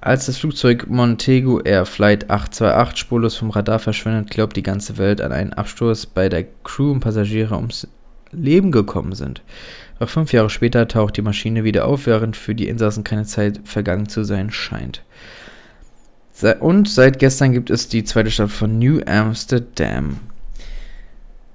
Als 0.00 0.26
das 0.26 0.36
Flugzeug 0.36 0.86
Montego 0.88 1.60
Air 1.60 1.86
Flight 1.86 2.30
828 2.30 2.98
spurlos 2.98 3.36
vom 3.36 3.50
Radar 3.50 3.80
verschwindet, 3.80 4.30
glaubt 4.30 4.56
die 4.56 4.62
ganze 4.62 4.96
Welt 4.98 5.20
an 5.20 5.32
einen 5.32 5.52
Absturz, 5.52 6.06
bei 6.06 6.28
der 6.28 6.46
Crew 6.62 6.92
und 6.92 7.00
Passagiere 7.00 7.56
ums 7.56 7.88
Leben 8.32 8.72
gekommen 8.72 9.14
sind. 9.14 9.42
Doch 9.98 10.08
fünf 10.08 10.32
Jahre 10.32 10.50
später 10.50 10.88
taucht 10.88 11.16
die 11.16 11.22
Maschine 11.22 11.64
wieder 11.64 11.86
auf, 11.86 12.06
während 12.06 12.36
für 12.36 12.54
die 12.54 12.68
Insassen 12.68 13.04
keine 13.04 13.24
Zeit 13.24 13.60
vergangen 13.64 14.08
zu 14.08 14.24
sein 14.24 14.50
scheint. 14.50 15.02
Und 16.60 16.88
seit 16.88 17.18
gestern 17.18 17.52
gibt 17.52 17.70
es 17.70 17.88
die 17.88 18.02
zweite 18.02 18.30
Stadt 18.30 18.50
von 18.50 18.78
New 18.78 19.00
Amsterdam. 19.06 20.18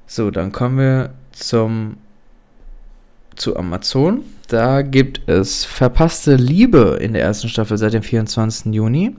So, 0.05 0.31
dann 0.31 0.53
kommen 0.53 0.77
wir 0.77 1.13
zum 1.33 1.97
zu 3.35 3.57
Amazon. 3.57 4.23
Da 4.47 4.81
gibt 4.81 5.27
es 5.27 5.65
Verpasste 5.65 6.37
Liebe 6.37 6.97
in 7.01 7.11
der 7.11 7.21
ersten 7.21 7.49
Staffel 7.49 7.77
seit 7.77 7.91
dem 7.91 8.01
24. 8.01 8.73
Juni. 8.73 9.13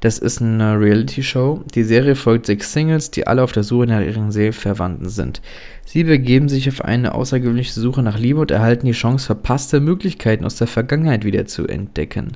Das 0.00 0.18
ist 0.18 0.42
eine 0.42 0.78
Reality-Show. 0.78 1.64
Die 1.74 1.82
Serie 1.82 2.14
folgt 2.14 2.44
sechs 2.44 2.74
Singles, 2.74 3.10
die 3.10 3.26
alle 3.26 3.42
auf 3.42 3.52
der 3.52 3.62
Suche 3.62 3.86
nach 3.86 4.02
ihren 4.02 4.30
Seelenverwandten 4.30 5.08
sind. 5.08 5.40
Sie 5.86 6.04
begeben 6.04 6.50
sich 6.50 6.68
auf 6.68 6.84
eine 6.84 7.14
außergewöhnliche 7.14 7.80
Suche 7.80 8.02
nach 8.02 8.18
Liebe 8.18 8.38
und 8.38 8.50
erhalten 8.50 8.84
die 8.84 8.92
Chance, 8.92 9.24
verpasste 9.24 9.80
Möglichkeiten 9.80 10.44
aus 10.44 10.56
der 10.56 10.66
Vergangenheit 10.66 11.24
wieder 11.24 11.46
zu 11.46 11.66
entdecken. 11.66 12.32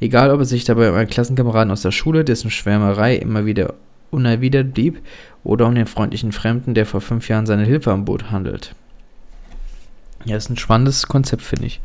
Egal, 0.00 0.30
ob 0.30 0.40
es 0.40 0.48
sich 0.48 0.64
dabei 0.64 0.88
um 0.88 0.96
einen 0.96 1.10
Klassenkameraden 1.10 1.70
aus 1.70 1.82
der 1.82 1.90
Schule, 1.90 2.24
dessen 2.24 2.50
Schwärmerei 2.50 3.16
immer 3.16 3.44
wieder 3.44 3.74
unerwidert 4.10 4.72
blieb, 4.72 5.02
oder 5.44 5.66
um 5.66 5.74
den 5.74 5.86
freundlichen 5.86 6.32
Fremden, 6.32 6.72
der 6.72 6.86
vor 6.86 7.02
fünf 7.02 7.28
Jahren 7.28 7.44
seine 7.44 7.64
Hilfe 7.64 7.90
am 7.90 8.06
Boot 8.06 8.30
handelt. 8.30 8.74
Ja, 10.24 10.36
ist 10.36 10.50
ein 10.50 10.56
spannendes 10.56 11.06
Konzept, 11.06 11.42
finde 11.42 11.66
ich. 11.66 11.80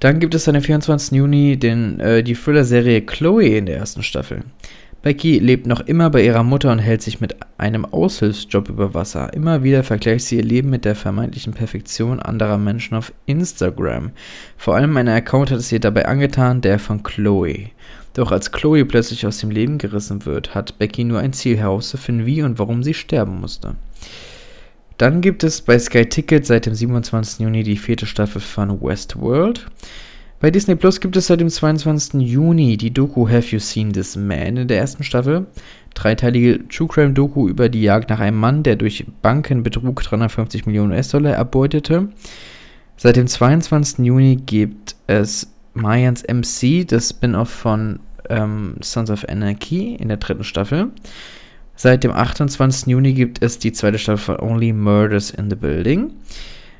Dann 0.00 0.18
gibt 0.18 0.34
es 0.34 0.44
dann 0.44 0.56
am 0.56 0.62
24. 0.62 1.12
Juni 1.12 1.58
den, 1.58 2.00
äh, 2.00 2.22
die 2.22 2.34
Thriller-Serie 2.34 3.02
Chloe 3.02 3.58
in 3.58 3.66
der 3.66 3.76
ersten 3.76 4.02
Staffel. 4.02 4.44
Becky 5.02 5.38
lebt 5.38 5.66
noch 5.66 5.80
immer 5.80 6.10
bei 6.10 6.22
ihrer 6.22 6.42
Mutter 6.42 6.70
und 6.70 6.78
hält 6.78 7.00
sich 7.00 7.22
mit 7.22 7.34
einem 7.56 7.86
Aushilfsjob 7.86 8.68
über 8.68 8.92
Wasser. 8.92 9.32
Immer 9.32 9.62
wieder 9.62 9.82
vergleicht 9.82 10.26
sie 10.26 10.36
ihr 10.36 10.44
Leben 10.44 10.68
mit 10.68 10.84
der 10.84 10.94
vermeintlichen 10.94 11.54
Perfektion 11.54 12.20
anderer 12.20 12.58
Menschen 12.58 12.96
auf 12.96 13.10
Instagram. 13.24 14.10
Vor 14.58 14.76
allem 14.76 14.94
ein 14.98 15.08
Account 15.08 15.50
hat 15.50 15.58
es 15.58 15.72
ihr 15.72 15.80
dabei 15.80 16.04
angetan, 16.04 16.60
der 16.60 16.78
von 16.78 17.02
Chloe. 17.02 17.70
Doch 18.12 18.30
als 18.30 18.52
Chloe 18.52 18.84
plötzlich 18.84 19.26
aus 19.26 19.38
dem 19.38 19.50
Leben 19.50 19.78
gerissen 19.78 20.26
wird, 20.26 20.54
hat 20.54 20.78
Becky 20.78 21.04
nur 21.04 21.20
ein 21.20 21.32
Ziel 21.32 21.56
herauszufinden, 21.56 22.26
wie 22.26 22.42
und 22.42 22.58
warum 22.58 22.82
sie 22.82 22.94
sterben 22.94 23.40
musste. 23.40 23.76
Dann 25.00 25.22
gibt 25.22 25.44
es 25.44 25.62
bei 25.62 25.78
Sky 25.78 26.04
Ticket 26.04 26.44
seit 26.44 26.66
dem 26.66 26.74
27. 26.74 27.40
Juni 27.40 27.62
die 27.62 27.78
vierte 27.78 28.04
Staffel 28.04 28.38
von 28.38 28.82
Westworld. 28.82 29.66
Bei 30.40 30.50
Disney 30.50 30.74
Plus 30.74 31.00
gibt 31.00 31.16
es 31.16 31.28
seit 31.28 31.40
dem 31.40 31.48
22. 31.48 32.20
Juni 32.20 32.76
die 32.76 32.92
Doku 32.92 33.26
Have 33.26 33.46
You 33.46 33.60
Seen 33.60 33.94
This 33.94 34.14
Man 34.16 34.58
in 34.58 34.68
der 34.68 34.76
ersten 34.76 35.02
Staffel. 35.02 35.46
Dreiteilige 35.94 36.68
True 36.68 36.86
Crime 36.86 37.14
Doku 37.14 37.48
über 37.48 37.70
die 37.70 37.80
Jagd 37.80 38.10
nach 38.10 38.20
einem 38.20 38.36
Mann, 38.36 38.62
der 38.62 38.76
durch 38.76 39.06
Bankenbetrug 39.22 40.02
350 40.02 40.66
Millionen 40.66 40.92
US-Dollar 40.92 41.32
erbeutete. 41.32 42.10
Seit 42.98 43.16
dem 43.16 43.26
22. 43.26 44.04
Juni 44.04 44.36
gibt 44.36 44.96
es 45.06 45.50
Mayans 45.72 46.24
MC, 46.24 46.86
das 46.86 47.08
Spin-off 47.08 47.48
von 47.48 48.00
ähm, 48.28 48.74
Sons 48.82 49.08
of 49.08 49.24
Anarchy 49.30 49.94
in 49.94 50.08
der 50.08 50.18
dritten 50.18 50.44
Staffel. 50.44 50.90
Seit 51.82 52.04
dem 52.04 52.12
28. 52.12 52.88
Juni 52.88 53.14
gibt 53.14 53.42
es 53.42 53.58
die 53.58 53.72
zweite 53.72 53.98
Staffel 53.98 54.36
von 54.36 54.50
Only 54.50 54.70
Murders 54.70 55.30
in 55.30 55.48
the 55.48 55.56
Building. 55.56 56.12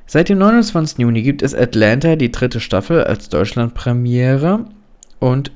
Seit 0.04 0.28
dem 0.28 0.36
29. 0.36 0.98
Juni 0.98 1.22
gibt 1.22 1.40
es 1.40 1.54
Atlanta, 1.54 2.16
die 2.16 2.30
dritte 2.30 2.60
Staffel, 2.60 3.02
als 3.04 3.30
Deutschlandpremiere. 3.30 4.66
Und 5.18 5.52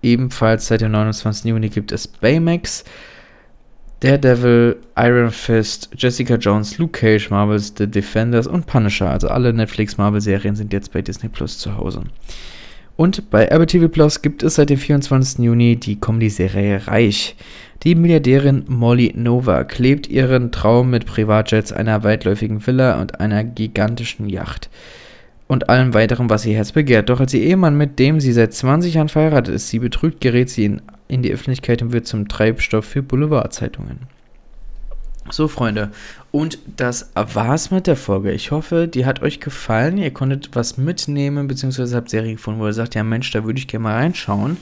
ebenfalls 0.00 0.68
seit 0.68 0.80
dem 0.80 0.92
29. 0.92 1.50
Juni 1.50 1.68
gibt 1.68 1.92
es 1.92 2.08
Baymax, 2.08 2.84
Daredevil, 4.00 4.78
Iron 4.96 5.30
Fist, 5.30 5.90
Jessica 5.98 6.36
Jones, 6.36 6.78
Luke 6.78 6.98
Cage, 6.98 7.28
Marvels, 7.28 7.74
The 7.76 7.88
Defenders 7.88 8.46
und 8.46 8.64
Punisher. 8.64 9.10
Also 9.10 9.28
alle 9.28 9.52
Netflix-Marvel-Serien 9.52 10.56
sind 10.56 10.72
jetzt 10.72 10.94
bei 10.94 11.02
Disney 11.02 11.28
Plus 11.28 11.58
zu 11.58 11.76
Hause. 11.76 12.04
Und 12.96 13.28
bei 13.28 13.48
Apple 13.48 13.66
TV 13.66 13.88
Plus 13.88 14.22
gibt 14.22 14.42
es 14.42 14.54
seit 14.54 14.70
dem 14.70 14.78
24. 14.78 15.40
Juni 15.40 15.76
die 15.76 16.00
Comedy-Serie 16.00 16.86
Reich. 16.86 17.36
Die 17.82 17.94
Milliardärin 17.94 18.64
Molly 18.68 19.14
Novak 19.16 19.78
lebt 19.78 20.06
ihren 20.06 20.52
Traum 20.52 20.90
mit 20.90 21.06
Privatjets, 21.06 21.72
einer 21.72 22.04
weitläufigen 22.04 22.66
Villa 22.66 23.00
und 23.00 23.20
einer 23.20 23.42
gigantischen 23.42 24.28
Yacht. 24.28 24.68
Und 25.48 25.70
allem 25.70 25.94
weiteren, 25.94 26.28
was 26.28 26.44
ihr 26.44 26.54
Herz 26.54 26.72
begehrt. 26.72 27.08
Doch 27.08 27.20
als 27.20 27.32
ihr 27.32 27.40
Ehemann, 27.40 27.78
mit 27.78 27.98
dem 27.98 28.20
sie 28.20 28.34
seit 28.34 28.52
20 28.52 28.94
Jahren 28.94 29.08
verheiratet 29.08 29.54
ist, 29.54 29.70
sie 29.70 29.78
betrügt, 29.78 30.20
gerät 30.20 30.50
sie 30.50 30.66
in, 30.66 30.82
in 31.08 31.22
die 31.22 31.32
Öffentlichkeit 31.32 31.80
und 31.80 31.92
wird 31.92 32.06
zum 32.06 32.28
Treibstoff 32.28 32.84
für 32.84 33.02
Boulevardzeitungen. 33.02 34.00
So, 35.30 35.48
Freunde, 35.48 35.90
und 36.32 36.58
das 36.76 37.10
war's 37.14 37.70
mit 37.70 37.86
der 37.86 37.96
Folge. 37.96 38.32
Ich 38.32 38.50
hoffe, 38.50 38.88
die 38.88 39.06
hat 39.06 39.22
euch 39.22 39.40
gefallen. 39.40 39.96
Ihr 39.96 40.12
konntet 40.12 40.50
was 40.52 40.76
mitnehmen, 40.76 41.48
beziehungsweise 41.48 41.96
habt 41.96 42.10
Serie 42.10 42.34
gefunden, 42.34 42.60
wo 42.60 42.66
ihr 42.66 42.72
sagt, 42.74 42.94
ja 42.94 43.02
Mensch, 43.02 43.30
da 43.30 43.42
würde 43.44 43.58
ich 43.58 43.68
gerne 43.68 43.84
mal 43.84 43.94
reinschauen. 43.94 44.58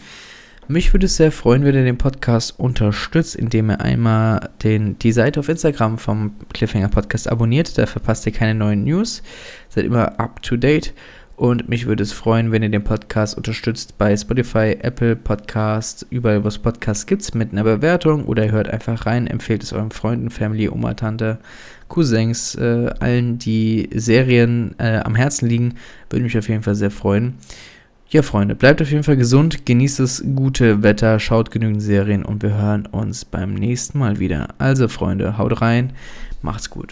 Mich 0.70 0.92
würde 0.92 1.06
es 1.06 1.16
sehr 1.16 1.32
freuen, 1.32 1.64
wenn 1.64 1.74
ihr 1.74 1.82
den 1.82 1.96
Podcast 1.96 2.60
unterstützt, 2.60 3.34
indem 3.34 3.70
ihr 3.70 3.80
einmal 3.80 4.50
den, 4.62 4.98
die 4.98 5.12
Seite 5.12 5.40
auf 5.40 5.48
Instagram 5.48 5.96
vom 5.96 6.34
Cliffhanger 6.52 6.90
Podcast 6.90 7.26
abonniert. 7.26 7.78
Da 7.78 7.86
verpasst 7.86 8.26
ihr 8.26 8.32
keine 8.32 8.54
neuen 8.54 8.84
News. 8.84 9.22
Seid 9.70 9.86
immer 9.86 10.20
up 10.20 10.42
to 10.42 10.58
date. 10.58 10.92
Und 11.36 11.70
mich 11.70 11.86
würde 11.86 12.02
es 12.02 12.12
freuen, 12.12 12.52
wenn 12.52 12.62
ihr 12.62 12.68
den 12.68 12.84
Podcast 12.84 13.34
unterstützt 13.34 13.96
bei 13.96 14.14
Spotify, 14.14 14.76
Apple 14.78 15.16
Podcasts, 15.16 16.04
überall, 16.10 16.44
wo 16.44 16.48
es 16.48 16.58
Podcasts 16.58 17.06
gibt, 17.06 17.34
mit 17.34 17.52
einer 17.52 17.64
Bewertung 17.64 18.26
oder 18.26 18.44
ihr 18.44 18.52
hört 18.52 18.68
einfach 18.68 19.06
rein, 19.06 19.26
empfehlt 19.26 19.62
es 19.62 19.72
euren 19.72 19.90
Freunden, 19.90 20.28
Family, 20.28 20.68
Oma, 20.68 20.92
Tante, 20.92 21.38
Cousins, 21.88 22.56
äh, 22.56 22.90
allen, 23.00 23.38
die 23.38 23.88
Serien 23.94 24.74
äh, 24.78 24.98
am 24.98 25.14
Herzen 25.14 25.48
liegen. 25.48 25.76
Würde 26.10 26.24
mich 26.24 26.36
auf 26.36 26.48
jeden 26.50 26.62
Fall 26.62 26.74
sehr 26.74 26.90
freuen. 26.90 27.38
Ja, 28.10 28.22
Freunde, 28.22 28.54
bleibt 28.54 28.80
auf 28.80 28.90
jeden 28.90 29.02
Fall 29.02 29.18
gesund, 29.18 29.66
genießt 29.66 30.00
das 30.00 30.24
gute 30.34 30.82
Wetter, 30.82 31.20
schaut 31.20 31.50
genügend 31.50 31.82
Serien 31.82 32.24
und 32.24 32.42
wir 32.42 32.54
hören 32.54 32.86
uns 32.86 33.26
beim 33.26 33.52
nächsten 33.52 33.98
Mal 33.98 34.18
wieder. 34.18 34.48
Also, 34.56 34.88
Freunde, 34.88 35.36
haut 35.36 35.60
rein, 35.60 35.92
macht's 36.40 36.70
gut. 36.70 36.86